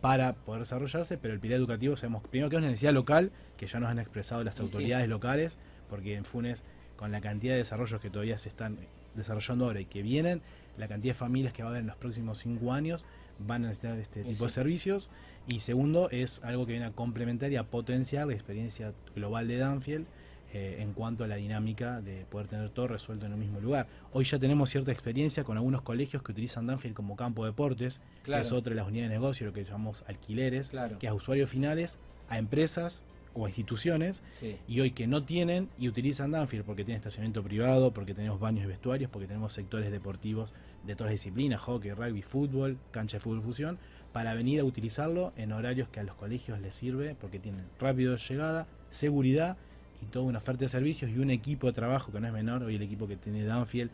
para 0.02 0.34
poder 0.34 0.62
desarrollarse, 0.62 1.18
pero 1.18 1.34
el 1.34 1.40
pilar 1.40 1.58
educativo 1.58 1.96
sabemos 1.96 2.24
primero 2.24 2.50
que 2.50 2.56
es 2.56 2.60
una 2.60 2.70
necesidad 2.70 2.94
local, 2.94 3.32
que 3.56 3.68
ya 3.68 3.80
nos 3.80 3.90
han 3.90 4.00
expresado 4.00 4.44
las 4.44 4.60
autoridades 4.60 5.08
locales, 5.08 5.60
porque 5.90 6.16
en 6.16 6.26
Funes, 6.26 6.64
con 6.96 7.12
la 7.12 7.22
cantidad 7.22 7.54
de 7.54 7.60
desarrollos 7.60 8.02
que 8.02 8.10
todavía 8.10 8.38
se 8.40 8.50
están 8.50 8.80
desarrollando 9.14 9.66
ahora 9.66 9.80
y 9.80 9.86
que 9.86 10.02
vienen, 10.02 10.42
la 10.78 10.88
cantidad 10.88 11.14
de 11.14 11.20
familias 11.20 11.54
que 11.54 11.62
va 11.62 11.70
a 11.70 11.72
haber 11.72 11.82
en 11.82 11.88
los 11.88 11.98
próximos 11.98 12.40
cinco 12.40 12.74
años, 12.74 13.06
van 13.46 13.66
a 13.66 13.70
necesitar 13.70 13.98
este 13.98 14.24
tipo 14.24 14.46
de 14.46 14.50
servicios. 14.50 15.10
Y 15.48 15.60
segundo, 15.60 16.10
es 16.10 16.42
algo 16.44 16.66
que 16.66 16.74
viene 16.74 16.88
a 16.88 16.92
complementar 16.92 17.52
y 17.52 17.56
a 17.56 17.64
potenciar 17.64 18.28
la 18.28 18.34
experiencia 18.34 18.94
global 19.16 19.48
de 19.48 19.58
Danfield 19.58 20.06
eh, 20.54 20.78
en 20.80 20.92
cuanto 20.94 21.24
a 21.24 21.28
la 21.28 21.36
dinámica 21.36 22.02
de 22.02 22.26
poder 22.26 22.48
tener 22.48 22.70
todo 22.70 22.90
resuelto 22.90 23.26
en 23.26 23.34
un 23.34 23.40
mismo 23.40 23.62
lugar. 23.62 23.88
Hoy 24.12 24.26
ya 24.26 24.38
tenemos 24.38 24.70
cierta 24.70 24.92
experiencia 24.92 25.44
con 25.44 25.58
algunos 25.58 25.82
colegios 25.82 26.22
que 26.24 26.34
utilizan 26.34 26.68
Danfield 26.68 26.96
como 26.96 27.16
campo 27.16 27.44
de 27.44 27.52
deportes, 27.52 28.02
que 28.26 28.38
es 28.38 28.52
otra 28.52 28.72
de 28.72 28.76
las 28.76 28.88
unidades 28.88 29.12
de 29.12 29.16
negocio, 29.16 29.48
lo 29.48 29.54
que 29.54 29.64
llamamos 29.64 30.04
alquileres, 30.08 30.72
que 31.00 31.08
es 31.08 31.12
a 31.12 31.14
usuarios 31.14 31.50
finales, 31.50 32.00
a 32.28 32.38
empresas 32.38 33.06
o 33.34 33.46
a 33.46 33.50
instituciones 33.50 34.24
y 34.68 34.80
hoy 34.80 34.92
que 34.92 35.08
no 35.08 35.24
tienen 35.24 35.70
y 35.80 35.88
utilizan 35.88 36.32
Danfield 36.32 36.66
porque 36.66 36.84
tiene 36.84 36.98
estacionamiento 36.98 37.44
privado, 37.44 37.92
porque 37.94 38.14
tenemos 38.14 38.40
baños 38.40 38.66
y 38.66 38.68
vestuarios, 38.68 39.10
porque 39.10 39.28
tenemos 39.28 39.54
sectores 39.54 39.92
deportivos 39.92 40.54
de 40.86 40.96
todas 40.96 41.12
las 41.12 41.22
disciplinas, 41.22 41.62
hockey, 41.62 41.92
rugby, 41.92 42.22
fútbol, 42.22 42.78
cancha 42.92 43.18
de 43.18 43.22
fútbol 43.22 43.42
fusión, 43.42 43.78
para 44.12 44.34
venir 44.34 44.60
a 44.60 44.64
utilizarlo 44.64 45.34
en 45.38 45.52
horarios 45.52 45.88
que 45.88 46.00
a 46.00 46.04
los 46.04 46.16
colegios 46.16 46.60
les 46.60 46.76
sirve 46.76 47.16
porque 47.20 47.40
tienen 47.40 47.64
rápido 47.80 48.18
llegada, 48.18 48.68
seguridad 48.90 49.58
y 50.02 50.06
toda 50.08 50.26
una 50.26 50.40
oferta 50.40 50.66
de 50.66 50.70
servicios 50.70 51.12
y 51.12 51.20
un 51.20 51.30
equipo 51.30 51.68
de 51.68 51.74
trabajo 51.74 52.12
que 52.12 52.20
no 52.20 52.28
es 52.28 52.34
menor. 52.34 52.64
Hoy 52.64 52.76
el 52.76 52.82
equipo 52.82 53.08
que 53.08 53.16
tiene 53.16 53.46
Danfield 53.46 53.92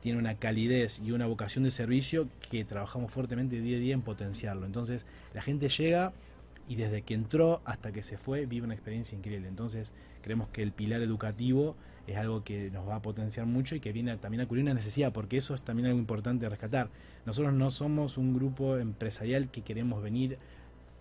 tiene 0.00 0.18
una 0.18 0.36
calidez 0.36 1.00
y 1.00 1.12
una 1.12 1.26
vocación 1.26 1.64
de 1.64 1.70
servicio 1.70 2.28
que 2.50 2.64
trabajamos 2.64 3.10
fuertemente 3.10 3.60
día 3.60 3.76
a 3.76 3.80
día 3.80 3.94
en 3.94 4.02
potenciarlo. 4.02 4.64
Entonces 4.64 5.04
la 5.34 5.42
gente 5.42 5.68
llega 5.68 6.12
y 6.68 6.76
desde 6.76 7.02
que 7.02 7.14
entró 7.14 7.62
hasta 7.64 7.92
que 7.92 8.02
se 8.02 8.18
fue 8.18 8.46
vive 8.46 8.64
una 8.64 8.74
experiencia 8.74 9.16
increíble. 9.16 9.48
Entonces 9.48 9.94
creemos 10.22 10.48
que 10.48 10.62
el 10.62 10.72
pilar 10.72 11.00
educativo 11.00 11.74
es 12.06 12.16
algo 12.16 12.44
que 12.44 12.70
nos 12.70 12.86
va 12.86 12.96
a 12.96 13.02
potenciar 13.02 13.46
mucho 13.46 13.74
y 13.74 13.80
que 13.80 13.92
viene 13.92 14.16
también 14.18 14.42
a 14.42 14.46
cubrir 14.46 14.64
una 14.64 14.74
necesidad, 14.74 15.12
porque 15.12 15.38
eso 15.38 15.54
es 15.54 15.62
también 15.62 15.86
algo 15.86 15.98
importante 15.98 16.44
de 16.44 16.50
rescatar. 16.50 16.90
Nosotros 17.26 17.52
no 17.54 17.70
somos 17.70 18.18
un 18.18 18.34
grupo 18.34 18.76
empresarial 18.76 19.50
que 19.50 19.62
queremos 19.62 20.02
venir, 20.02 20.38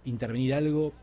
intervenir 0.05 0.53
algo 0.53 0.93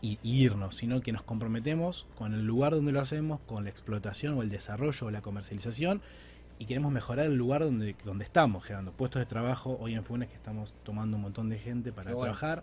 y, 0.00 0.18
irnos, 0.22 0.74
sino 0.74 1.00
que 1.00 1.12
nos 1.12 1.22
comprometemos 1.22 2.08
con 2.16 2.34
el 2.34 2.44
lugar 2.44 2.72
donde 2.72 2.92
lo 2.92 3.00
hacemos, 3.00 3.40
con 3.46 3.64
la 3.64 3.70
explotación 3.70 4.34
o 4.34 4.42
el 4.42 4.50
desarrollo 4.50 5.06
o 5.06 5.10
la 5.10 5.22
comercialización 5.22 6.02
y 6.58 6.66
queremos 6.66 6.92
mejorar 6.92 7.26
el 7.26 7.36
lugar 7.36 7.62
donde, 7.62 7.96
donde 8.04 8.24
estamos, 8.24 8.64
generando 8.64 8.92
puestos 8.92 9.20
de 9.20 9.26
trabajo. 9.26 9.76
Hoy 9.80 9.94
en 9.94 10.04
Funes 10.04 10.28
que 10.28 10.36
estamos 10.36 10.74
tomando 10.84 11.16
un 11.16 11.22
montón 11.22 11.48
de 11.48 11.58
gente 11.58 11.92
para 11.92 12.16
trabajar, 12.16 12.62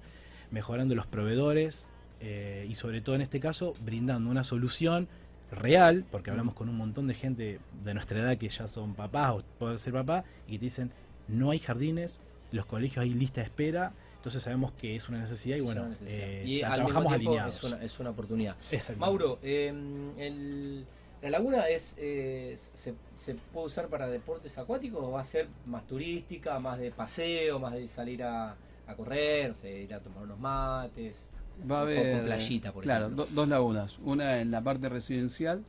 mejorando 0.51 0.95
los 0.95 1.07
proveedores 1.07 1.87
eh, 2.21 2.65
y 2.69 2.75
sobre 2.75 3.01
todo 3.01 3.15
en 3.15 3.21
este 3.21 3.39
caso 3.39 3.73
brindando 3.85 4.29
una 4.29 4.43
solución 4.43 5.07
real, 5.51 6.05
porque 6.11 6.29
hablamos 6.31 6.53
con 6.53 6.69
un 6.69 6.77
montón 6.77 7.07
de 7.07 7.13
gente 7.13 7.59
de 7.83 7.93
nuestra 7.93 8.19
edad 8.19 8.37
que 8.37 8.49
ya 8.49 8.67
son 8.67 8.93
papás 8.93 9.31
o 9.31 9.43
pueden 9.57 9.79
ser 9.79 9.93
papá, 9.93 10.23
y 10.47 10.53
que 10.53 10.59
te 10.59 10.65
dicen, 10.65 10.91
no 11.27 11.51
hay 11.51 11.59
jardines, 11.59 12.21
los 12.51 12.65
colegios 12.65 13.03
hay 13.03 13.13
lista 13.13 13.41
de 13.41 13.45
espera, 13.45 13.93
entonces 14.15 14.43
sabemos 14.43 14.73
que 14.73 14.95
es 14.95 15.07
una 15.07 15.19
necesidad 15.19 15.55
y 15.55 15.61
bueno, 15.61 15.89
eh, 16.05 16.59
trabajamos 16.61 17.13
alineados. 17.13 17.63
Es 17.81 17.99
una, 17.99 18.09
oportunidad. 18.09 18.57
Mauro, 18.97 19.39
em, 19.41 20.83
¿la 21.21 21.29
laguna 21.29 21.69
es 21.69 21.95
se, 21.95 22.93
se, 23.15 23.35
puede 23.53 23.67
usar 23.67 23.87
para 23.87 24.07
deportes 24.07 24.57
acuáticos 24.57 25.01
o 25.01 25.11
va 25.11 25.21
a 25.21 25.23
ser 25.23 25.47
más 25.65 25.87
turística, 25.87 26.59
más 26.59 26.79
de 26.79 26.91
paseo, 26.91 27.59
más 27.59 27.73
de 27.73 27.87
salir 27.87 28.23
a, 28.23 28.55
a 28.89 28.95
correr, 28.95 29.53
ir 29.63 29.93
a 29.93 29.99
tomar 29.99 30.23
unos 30.23 30.39
mates? 30.39 31.29
va 31.69 31.79
a 31.79 31.81
haber 31.81 32.23
playita, 32.23 32.71
por 32.71 32.83
claro, 32.83 33.09
dos 33.09 33.47
lagunas. 33.47 33.97
Una 34.03 34.41
en 34.41 34.51
la 34.51 34.61
parte 34.61 34.89
residencial 34.89 35.63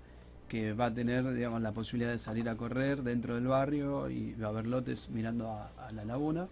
que 0.48 0.72
va 0.72 0.87
a 0.87 0.94
tener, 0.94 1.33
digamos, 1.33 1.62
la 1.62 1.70
posibilidad 1.70 2.11
de 2.11 2.18
salir 2.18 2.48
a 2.48 2.56
correr 2.56 3.04
dentro 3.04 3.37
del 3.37 3.46
barrio 3.46 4.11
y 4.11 4.35
va 4.35 4.48
a 4.48 4.50
haber 4.50 4.66
lotes 4.66 5.09
mirando 5.09 5.48
a, 5.48 5.70
la 5.92 6.04
laguna. 6.04 6.48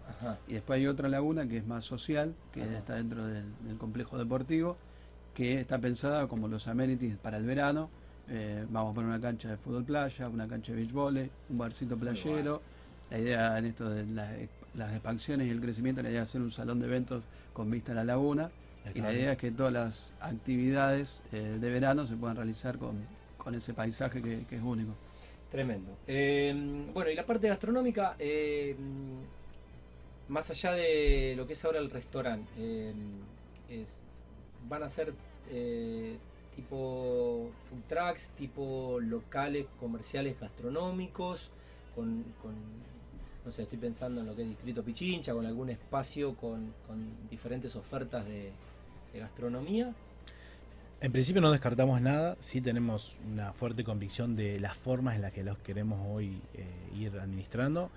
Y 0.47 0.53
después 0.53 0.77
hay 0.77 0.87
otra 0.87 1.09
laguna 1.09 1.47
que 1.47 1.57
es 1.57 1.67
más 1.67 1.83
social, 1.83 2.33
que 2.53 2.61
está 2.61 2.95
dentro 2.95 3.25
del, 3.25 3.43
complejo 3.77 4.17
deportivo, 4.17 4.77
que 5.33 5.59
está 5.59 5.79
pensada 5.79 6.27
como 6.27 6.47
los 6.47 6.67
amenities 6.67 7.17
para 7.17 7.37
el 7.37 7.45
verano. 7.45 7.89
Eh, 8.29 8.65
vamos 8.69 8.91
a 8.91 8.95
poner 8.95 9.09
una 9.09 9.19
cancha 9.19 9.49
de 9.49 9.57
fútbol 9.57 9.83
playa, 9.83 10.29
una 10.29 10.47
cancha 10.47 10.71
de 10.71 10.77
beach 10.77 10.93
volley, 10.93 11.29
un 11.49 11.57
barcito 11.57 11.97
playero. 11.97 12.61
La 13.11 13.19
idea 13.19 13.57
en 13.57 13.65
esto 13.65 13.89
de 13.89 14.05
las 14.75 14.91
expansiones 14.91 15.47
y 15.47 15.49
el 15.49 15.61
crecimiento, 15.61 16.01
la 16.01 16.09
idea 16.09 16.23
es 16.23 16.29
hacer 16.29 16.41
un 16.41 16.51
salón 16.51 16.79
de 16.79 16.87
eventos 16.87 17.23
con 17.53 17.69
vista 17.69 17.91
a 17.91 17.95
la 17.95 18.03
laguna 18.03 18.51
y 18.93 19.01
la 19.01 19.13
idea 19.13 19.33
es 19.33 19.37
que 19.37 19.51
todas 19.51 19.73
las 19.73 20.13
actividades 20.19 21.21
eh, 21.31 21.57
de 21.59 21.69
verano 21.69 22.05
se 22.05 22.15
puedan 22.15 22.35
realizar 22.35 22.77
con, 22.77 22.97
ese 23.53 23.73
paisaje 23.73 24.21
que, 24.21 24.45
es 24.49 24.61
único. 24.61 24.93
Tremendo. 25.49 25.97
Eh, 26.05 26.53
bueno, 26.93 27.09
y 27.09 27.15
la 27.15 27.25
parte 27.25 27.47
gastronómica, 27.47 28.15
eh, 28.19 28.75
más 30.27 30.51
allá 30.51 30.73
de 30.73 31.33
lo 31.35 31.47
que 31.47 31.53
es 31.53 31.65
ahora 31.65 31.79
el 31.79 31.89
restaurante, 31.89 32.93
van 34.67 34.83
a 34.83 34.89
ser 34.89 35.13
tipo 36.55 37.49
food 37.69 37.81
trucks, 37.87 38.29
tipo 38.37 38.99
locales 39.01 39.65
comerciales 39.79 40.39
gastronómicos, 40.39 41.49
con, 41.95 42.23
no 43.45 43.51
sé, 43.51 43.63
estoy 43.63 43.77
pensando 43.77 44.21
en 44.21 44.27
lo 44.27 44.35
que 44.35 44.43
es 44.43 44.49
Distrito 44.49 44.83
Pichincha, 44.83 45.33
con 45.33 45.45
algún 45.45 45.69
espacio 45.69 46.35
con 46.35 46.73
diferentes 47.29 47.75
ofertas 47.75 48.25
de, 48.25 48.51
gastronomía. 49.13 49.91
En 51.01 51.11
principio 51.11 51.41
no 51.41 51.51
descartamos 51.51 52.01
nada, 52.01 52.35
sí 52.39 52.61
tenemos 52.61 53.19
una 53.31 53.53
fuerte 53.53 53.83
convicción 53.83 54.35
de 54.35 54.59
las 54.59 54.75
formas 54.75 55.15
en 55.15 55.21
las 55.21 55.31
que 55.31 55.43
los 55.43 55.57
queremos 55.57 55.99
hoy 56.07 56.41
eh, 56.53 56.65
ir 56.95 57.17
administrando. 57.17 57.89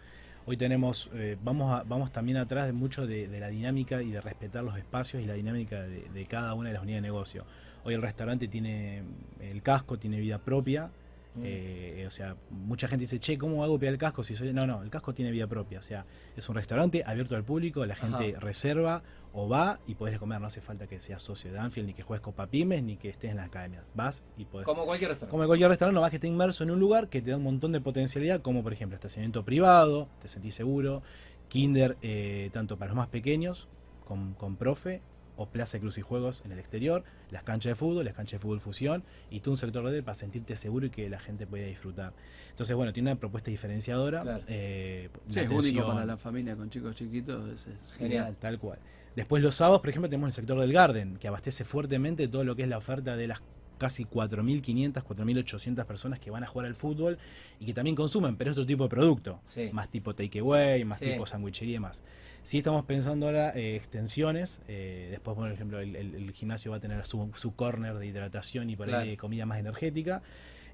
Hoy 0.47 0.57
tenemos, 0.57 1.11
eh, 1.15 1.37
vamos, 1.43 1.73
a, 1.73 1.83
vamos 1.83 2.13
también 2.13 2.39
atrás 2.39 2.67
de 2.67 2.73
mucho 2.73 3.07
de, 3.07 3.27
la 3.39 3.49
dinámica 3.49 4.03
y 4.03 4.11
de 4.11 4.21
respetar 4.21 4.65
los 4.65 4.77
espacios 4.79 5.23
y 5.23 5.27
la 5.27 5.35
dinámica 5.35 5.83
de, 5.83 6.09
de, 6.09 6.27
cada 6.27 6.55
una 6.55 6.69
de 6.69 6.75
las 6.75 6.83
unidades 6.83 7.03
de 7.03 7.09
negocio. 7.09 7.45
Hoy 7.85 7.95
el 7.95 8.03
restaurante 8.03 8.49
tiene, 8.49 9.03
el 9.41 9.63
casco 9.63 9.99
tiene 9.99 10.21
vida 10.21 10.39
propia, 10.39 10.91
Mm. 11.35 11.43
Eh, 11.45 12.05
o 12.07 12.11
sea, 12.11 12.37
mucha 12.51 12.89
gente 12.89 13.03
dice, 13.03 13.19
che, 13.19 13.39
¿cómo 13.39 13.65
hago 13.65 13.79
pegar 13.79 13.95
el 13.95 13.99
casco 13.99 14.23
si 14.23 14.35
soy.? 14.35 14.53
No, 14.53 14.67
no, 14.67 14.83
el 14.83 14.91
casco 14.91 15.15
tiene 15.15 15.31
vida 15.31 15.47
propia. 15.47 15.79
O 15.79 15.83
sea, 15.83 16.05
es 16.37 16.49
un 16.49 16.55
restaurante 16.55 17.03
abierto 17.07 17.37
al 17.37 17.45
público, 17.45 17.85
la 17.87 17.95
gente 17.95 18.37
reserva 18.39 19.03
o 19.33 19.49
va 19.49 19.81
y 19.87 19.95
podés 19.95 20.19
comer. 20.19 20.41
No 20.41 20.47
hace 20.47 20.61
falta 20.61 20.87
que 20.87 21.01
seas 21.01 21.23
socio 21.23 21.53
de 21.53 21.59
Anfield, 21.59 21.89
ni 21.89 21.95
que 21.95 22.03
juegues 22.03 22.23
Copa 22.23 22.47
Pymes, 22.47 22.83
ni 22.83 22.97
que 22.97 23.09
estés 23.09 23.31
en 23.31 23.39
la 23.39 23.45
academia. 23.45 23.83
Vas 23.95 24.23
y 24.37 24.45
podés. 24.45 24.67
Como 24.67 24.85
cualquier 24.85 25.11
restaurante. 25.11 25.31
Como 25.31 25.47
cualquier 25.47 25.71
restaurante, 25.71 25.95
no 25.95 26.01
vas 26.03 26.11
que 26.11 26.17
esté 26.17 26.29
inmerso 26.29 26.65
en 26.65 26.71
un 26.71 26.81
lugar 26.81 27.09
que 27.09 27.23
te 27.23 27.31
da 27.31 27.37
un 27.37 27.45
montón 27.45 27.73
de 27.73 27.81
potencialidad, 27.81 28.43
como 28.43 28.63
por 28.63 28.73
ejemplo 28.73 28.97
estacionamiento 28.97 29.45
privado, 29.45 30.09
te 30.21 30.29
sentís 30.29 30.55
seguro, 30.55 31.03
Kinder, 31.49 31.97
eh, 32.03 32.51
tanto 32.53 32.79
para 32.79 32.91
los 32.91 32.97
más 32.97 33.09
pequeños, 33.09 33.69
con, 34.05 34.35
con 34.35 34.57
profe, 34.57 35.01
o 35.43 35.47
Plaza 35.47 35.77
de 35.77 35.81
Cruz 35.81 35.99
y 35.99 36.03
Juegos 36.03 36.43
en 36.45 36.53
el 36.53 36.59
exterior, 36.59 37.05
las 37.31 37.43
canchas 37.43 37.71
de 37.71 37.75
fútbol, 37.75 38.05
las 38.05 38.15
canchas 38.15 38.39
de 38.41 38.43
fútbol 38.43 38.61
fusión 38.61 39.03
y 39.31 39.41
tú 39.41 39.51
un 39.51 39.57
sector 39.57 39.89
de 39.91 40.03
para 40.03 40.15
sentirte 40.15 40.57
seguro 40.57 40.87
y 40.87 40.91
que 40.91 41.09
la 41.09 41.19
gente 41.19 41.47
pueda 41.47 41.67
disfrutar. 41.67 42.13
Entonces, 42.51 42.77
bueno, 42.77 42.93
tiene 42.93 43.11
una 43.11 43.19
propuesta 43.19 43.51
diferenciadora. 43.51 44.41
Eh, 44.47 45.09
es 45.35 45.51
único 45.51 45.87
para 45.87 46.05
la 46.05 46.17
familia 46.17 46.55
con 46.57 46.71
chicos 46.71 46.95
chiquitos, 46.95 47.67
es, 47.67 47.93
genial. 47.99 48.37
Tal 48.39 48.59
cual. 48.59 48.79
Después 49.17 49.43
los 49.43 49.57
sábados, 49.57 49.81
por 49.81 49.91
ejemplo, 49.91 50.09
tenemos 50.09 50.29
el 50.29 50.33
sector 50.33 50.59
del 50.61 50.73
Garden, 50.73 51.17
que 51.19 51.29
abastece 51.29 51.65
fuertemente 51.65 52.29
todo 52.29 52.45
lo 52.45 52.57
que 52.57 52.63
es 52.63 52.69
la 52.69 52.79
oferta 52.79 53.17
de 53.17 53.27
las 53.27 53.43
casi 53.83 54.05
4.500, 54.05 55.03
4.800 55.03 55.85
personas 55.87 56.21
que 56.21 56.31
van 56.31 56.45
a 56.45 56.47
jugar 56.47 56.69
al 56.69 56.77
fútbol 56.77 57.19
y 57.59 57.67
que 57.67 57.75
también 57.75 57.97
consumen, 57.97 58.37
pero 58.37 58.53
es 58.53 58.57
otro 58.57 58.65
tipo 58.65 58.85
de 58.85 58.91
producto. 58.91 59.41
Más 59.73 59.89
tipo 59.89 60.15
takeaway, 60.15 60.85
más 60.85 61.01
tipo 61.01 61.27
sandwichería 61.27 61.77
y 61.77 61.81
más. 61.81 62.05
Sí 62.45 62.59
estamos 62.59 62.85
pensando 62.85 63.27
ahora 63.27 63.51
eh, 63.57 63.75
extensiones. 63.75 64.61
Eh, 64.69 65.09
después, 65.11 65.37
por 65.37 65.51
ejemplo, 65.51 65.81
el, 65.81 66.33
gimnasio 66.33 66.71
va 66.71 66.77
a 66.77 66.81
tener 66.81 67.05
su, 67.05 67.29
su 67.35 67.57
corner 67.57 67.99
de 67.99 68.07
hidratación 68.07 68.71
y 68.71 68.77
por 68.77 68.89
ahí 68.95 69.11
de 69.11 69.17
comida 69.17 69.47
más 69.47 69.59
energética. 69.59 70.23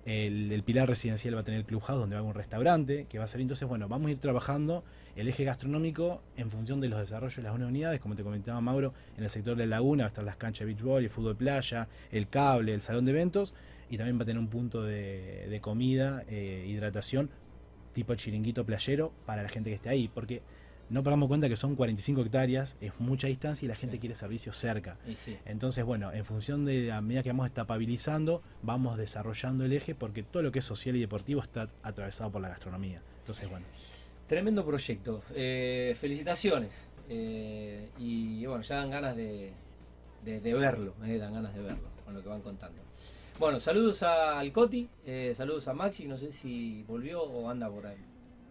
El, 0.04 0.62
pilar 0.64 0.88
residencial 0.88 1.36
va 1.36 1.40
a 1.40 1.44
tener 1.44 1.64
clubhouse 1.64 1.98
donde 1.98 2.14
va 2.14 2.20
a 2.20 2.22
haber 2.22 2.30
un 2.30 2.34
restaurante 2.34 3.06
que 3.08 3.18
va 3.18 3.24
a 3.24 3.28
ser 3.28 3.40
entonces, 3.40 3.68
bueno, 3.68 3.88
vamos 3.88 4.08
a 4.08 4.12
ir 4.12 4.18
trabajando 4.18 4.84
el 5.16 5.28
eje 5.28 5.44
gastronómico 5.44 6.22
en 6.36 6.50
función 6.50 6.80
de 6.80 6.88
los 6.88 6.98
desarrollos 6.98 7.36
de 7.36 7.42
las 7.42 7.54
unidades, 7.54 8.00
como 8.00 8.14
te 8.14 8.22
comentaba 8.22 8.60
Mauro, 8.60 8.94
en 9.16 9.24
el 9.24 9.30
sector 9.30 9.56
de 9.56 9.66
la 9.66 9.76
laguna 9.76 10.04
va 10.04 10.06
a 10.06 10.08
estar 10.08 10.24
las 10.24 10.36
canchas 10.36 10.66
de 10.66 10.74
beach 10.74 11.02
el 11.02 11.10
fútbol 11.10 11.36
playa, 11.36 11.88
el 12.10 12.28
cable, 12.28 12.72
el 12.72 12.80
salón 12.80 13.04
de 13.04 13.10
eventos. 13.10 13.54
Y 13.90 13.96
también 13.96 14.18
va 14.18 14.22
a 14.24 14.26
tener 14.26 14.38
un 14.38 14.48
punto 14.48 14.82
de, 14.82 15.58
comida, 15.62 16.22
eh, 16.28 16.66
hidratación 16.68 17.30
tipo 17.92 18.14
chiringuito 18.14 18.64
playero 18.64 19.12
para 19.26 19.42
la 19.42 19.48
gente 19.48 19.70
que 19.70 19.76
esté 19.76 19.88
ahí, 19.88 20.08
porque 20.08 20.42
no 20.90 21.02
pagamos 21.02 21.28
cuenta 21.28 21.48
que 21.48 21.56
son 21.56 21.76
45 21.76 22.22
hectáreas, 22.22 22.76
es 22.80 22.98
mucha 22.98 23.26
distancia 23.26 23.66
y 23.66 23.68
la 23.68 23.76
gente 23.76 23.98
quiere 23.98 24.14
servicios 24.14 24.56
cerca. 24.56 24.96
Entonces, 25.44 25.84
bueno, 25.84 26.12
en 26.12 26.24
función 26.24 26.64
de 26.64 26.86
la 26.86 27.00
medida 27.00 27.22
que 27.22 27.30
vamos 27.30 27.46
estabilizando, 27.46 28.42
vamos 28.62 28.96
desarrollando 28.96 29.64
el 29.64 29.72
eje 29.72 29.94
porque 29.94 30.22
todo 30.22 30.42
lo 30.42 30.52
que 30.52 30.60
es 30.60 30.64
social 30.64 30.96
y 30.96 31.00
deportivo 31.00 31.42
está 31.42 31.68
atravesado 31.82 32.30
por 32.30 32.40
la 32.40 32.48
gastronomía. 32.48 33.02
Entonces, 33.20 33.50
bueno. 33.50 33.66
Tremendo 34.26 34.64
proyecto. 34.64 35.22
Eh, 35.34 35.94
felicitaciones. 35.98 36.86
Eh, 37.10 37.88
y 37.98 38.44
bueno, 38.46 38.62
ya 38.62 38.76
dan 38.76 38.90
ganas 38.90 39.16
de, 39.16 39.52
verlo, 40.24 40.94
eh, 41.04 41.16
dan 41.18 41.32
ganas 41.32 41.54
de 41.54 41.62
verlo 41.62 41.88
con 42.04 42.14
lo 42.14 42.22
que 42.22 42.28
van 42.28 42.40
contando. 42.40 42.82
Bueno, 43.38 43.60
saludos 43.60 44.02
al 44.02 44.50
Coti, 44.52 44.88
saludos 45.32 45.68
a 45.68 45.72
Maxi, 45.72 46.06
no 46.06 46.18
sé 46.18 46.32
si 46.32 46.82
volvió 46.88 47.22
o 47.22 47.48
anda 47.48 47.70
por 47.70 47.86
ahí. 47.86 47.96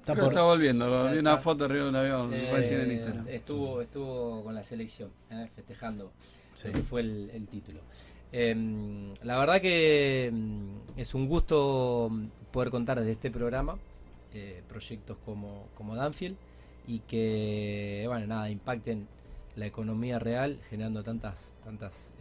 Está, 0.07 0.43
volviendo, 0.43 1.11
vi 1.11 1.17
una 1.17 1.37
foto 1.37 1.65
arriba 1.65 1.83
de 1.83 1.89
un 1.89 1.95
avión 1.97 2.29
eh, 2.33 2.81
en 2.81 2.91
Instagram. 2.93 3.27
Estuvo, 3.27 3.81
estuvo 3.81 4.41
con 4.41 4.55
la 4.55 4.63
selección, 4.63 5.11
eh, 5.29 5.49
festejando 5.53 6.13
que 6.61 6.81
fue 6.83 7.01
el, 7.01 7.47
título. 7.51 7.81
Em, 8.31 9.13
la 9.23 9.37
verdad 9.37 9.61
que 9.61 10.29
mm, 10.31 10.99
es 10.99 11.13
un 11.13 11.27
gusto 11.27 12.09
poder 12.51 12.69
contar 12.71 12.99
desde 12.99 13.11
este 13.11 13.31
programa 13.31 13.77
eh, 14.33 14.63
proyectos 14.69 15.17
como, 15.25 15.67
como 15.75 15.95
Danfield 15.95 16.37
y 16.87 16.99
que 16.99 18.05
bueno 18.07 18.27
nada 18.27 18.49
impacten 18.49 19.07
la 19.57 19.65
economía 19.65 20.19
real 20.19 20.59
generando 20.69 21.03
tantas 21.03 21.57
tantas 21.63 22.13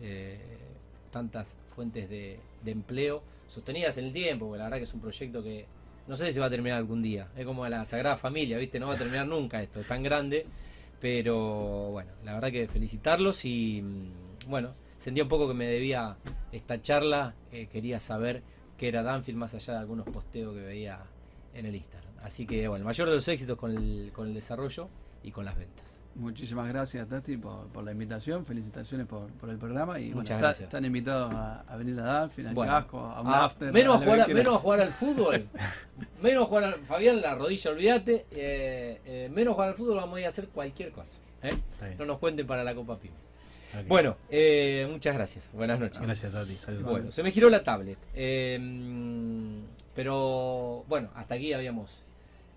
tantas 1.12 1.56
fuentes 1.74 2.10
de, 2.10 2.40
de 2.64 2.70
empleo 2.70 3.22
sostenidas 3.48 3.96
en 3.98 4.06
el 4.06 4.12
tiempo 4.12 4.46
porque 4.46 4.58
la 4.58 4.64
verdad 4.64 4.78
que 4.78 4.84
es 4.84 4.94
un 4.94 5.00
proyecto 5.00 5.42
que 5.42 5.66
no 6.06 6.16
sé 6.16 6.32
si 6.32 6.38
va 6.38 6.46
a 6.46 6.50
terminar 6.50 6.78
algún 6.78 7.02
día. 7.02 7.28
Es 7.36 7.44
como 7.44 7.66
la 7.68 7.84
Sagrada 7.84 8.16
Familia, 8.16 8.58
¿viste? 8.58 8.78
No 8.78 8.88
va 8.88 8.94
a 8.94 8.98
terminar 8.98 9.26
nunca 9.26 9.62
esto, 9.62 9.80
es 9.80 9.88
tan 9.88 10.02
grande. 10.02 10.46
Pero 11.00 11.90
bueno, 11.90 12.12
la 12.24 12.34
verdad 12.34 12.50
que 12.50 12.68
felicitarlos 12.68 13.44
y 13.44 13.82
mm, 13.82 14.48
bueno, 14.48 14.74
sentía 14.98 15.24
un 15.24 15.28
poco 15.28 15.48
que 15.48 15.54
me 15.54 15.66
debía 15.66 16.16
esta 16.52 16.80
charla. 16.80 17.34
Eh, 17.52 17.66
quería 17.66 18.00
saber 18.00 18.42
qué 18.78 18.88
era 18.88 19.02
Danfield 19.02 19.38
más 19.38 19.54
allá 19.54 19.74
de 19.74 19.80
algunos 19.80 20.06
posteos 20.06 20.54
que 20.54 20.62
veía 20.62 21.00
en 21.54 21.66
el 21.66 21.74
Instagram. 21.74 22.12
Así 22.22 22.46
que 22.46 22.66
bueno, 22.68 22.84
mayor 22.84 23.08
de 23.08 23.14
los 23.14 23.28
éxitos 23.28 23.58
con 23.58 23.76
el, 23.76 24.10
con 24.12 24.28
el 24.28 24.34
desarrollo 24.34 24.88
y 25.22 25.30
con 25.30 25.44
las 25.44 25.56
ventas. 25.56 26.05
Muchísimas 26.16 26.66
gracias, 26.68 27.06
Tati, 27.08 27.36
por, 27.36 27.84
la 27.84 27.92
invitación. 27.92 28.46
Felicitaciones 28.46 29.06
por, 29.06 29.28
el 29.48 29.58
programa. 29.58 30.00
Y 30.00 30.14
Muchas 30.14 30.38
gracias. 30.40 30.64
están 30.64 30.84
invitados 30.84 31.32
a, 31.34 31.76
venir 31.76 32.00
a 32.00 32.04
Danfield, 32.04 32.58
al 32.58 32.66
casco, 32.66 32.98
a 33.00 33.20
un 33.20 33.28
after. 33.28 33.72
Menos 33.72 33.96
a, 33.96 34.04
jugar, 34.04 34.32
menos 34.32 34.54
a 34.54 34.58
jugar 34.58 34.80
al 34.80 34.88
fútbol. 34.92 35.46
menos 36.22 36.44
a 36.44 36.46
jugar 36.46 36.64
al, 36.64 36.74
Fabián, 36.80 37.20
la 37.20 37.34
rodilla, 37.34 37.70
olvídate. 37.70 38.24
Eh, 38.30 39.00
eh, 39.04 39.30
menos 39.32 39.52
a 39.52 39.54
jugar 39.54 39.68
al 39.68 39.74
fútbol, 39.74 39.96
vamos 39.96 40.16
a 40.16 40.20
ir 40.20 40.26
a 40.26 40.28
hacer 40.30 40.48
cualquier 40.48 40.90
cosa. 40.90 41.18
¿eh? 41.42 41.52
No 41.98 42.06
nos 42.06 42.18
cuenten 42.18 42.46
para 42.46 42.64
la 42.64 42.74
Copa 42.74 42.98
Pymes. 42.98 43.30
Bueno, 43.86 44.16
muchas 44.90 45.14
gracias. 45.14 45.50
Buenas 45.52 45.78
noches. 45.78 46.00
Gracias, 46.00 46.32
Tati. 46.32 46.54
Saludos. 46.54 46.90
Bueno, 46.90 47.12
se 47.12 47.22
me 47.22 47.30
giró 47.30 47.50
la 47.50 47.62
tablet. 47.62 47.98
pero 49.94 50.84
bueno, 50.88 51.10
hasta 51.14 51.34
aquí 51.34 51.52
habíamos 51.52 52.05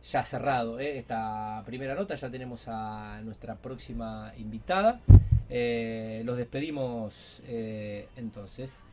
ya 0.04 0.24
cerrado 0.24 0.80
¿eh? 0.80 0.98
esta 0.98 1.64
primera 1.66 1.96
nota, 1.96 2.16
ya 2.16 2.30
tenemos 2.30 2.68
a 2.68 3.22
nuestra 3.22 3.56
próxima 3.56 4.34
invitada. 4.38 5.02
Eh, 5.50 6.22
los 6.26 6.38
despedimos 6.38 7.42
eh, 7.48 8.08
entonces 8.16 8.84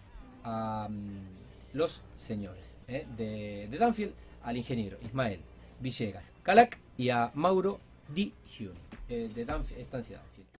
a 0.42 0.88
mm, 0.90 1.76
los 1.76 2.02
señores 2.16 2.78
de, 2.86 3.68
Danfield, 3.78 4.14
al 4.42 4.56
ingeniero 4.56 4.96
Ismael 5.02 5.40
Villegas 5.80 6.32
Calac 6.42 6.78
y 6.96 7.10
a 7.10 7.30
Mauro 7.34 7.80
Di 8.08 8.32
Giuni 8.46 8.78
de 9.08 9.44
Danfield, 9.44 9.80
Estancia 9.80 10.16
Danfield. 10.16 10.35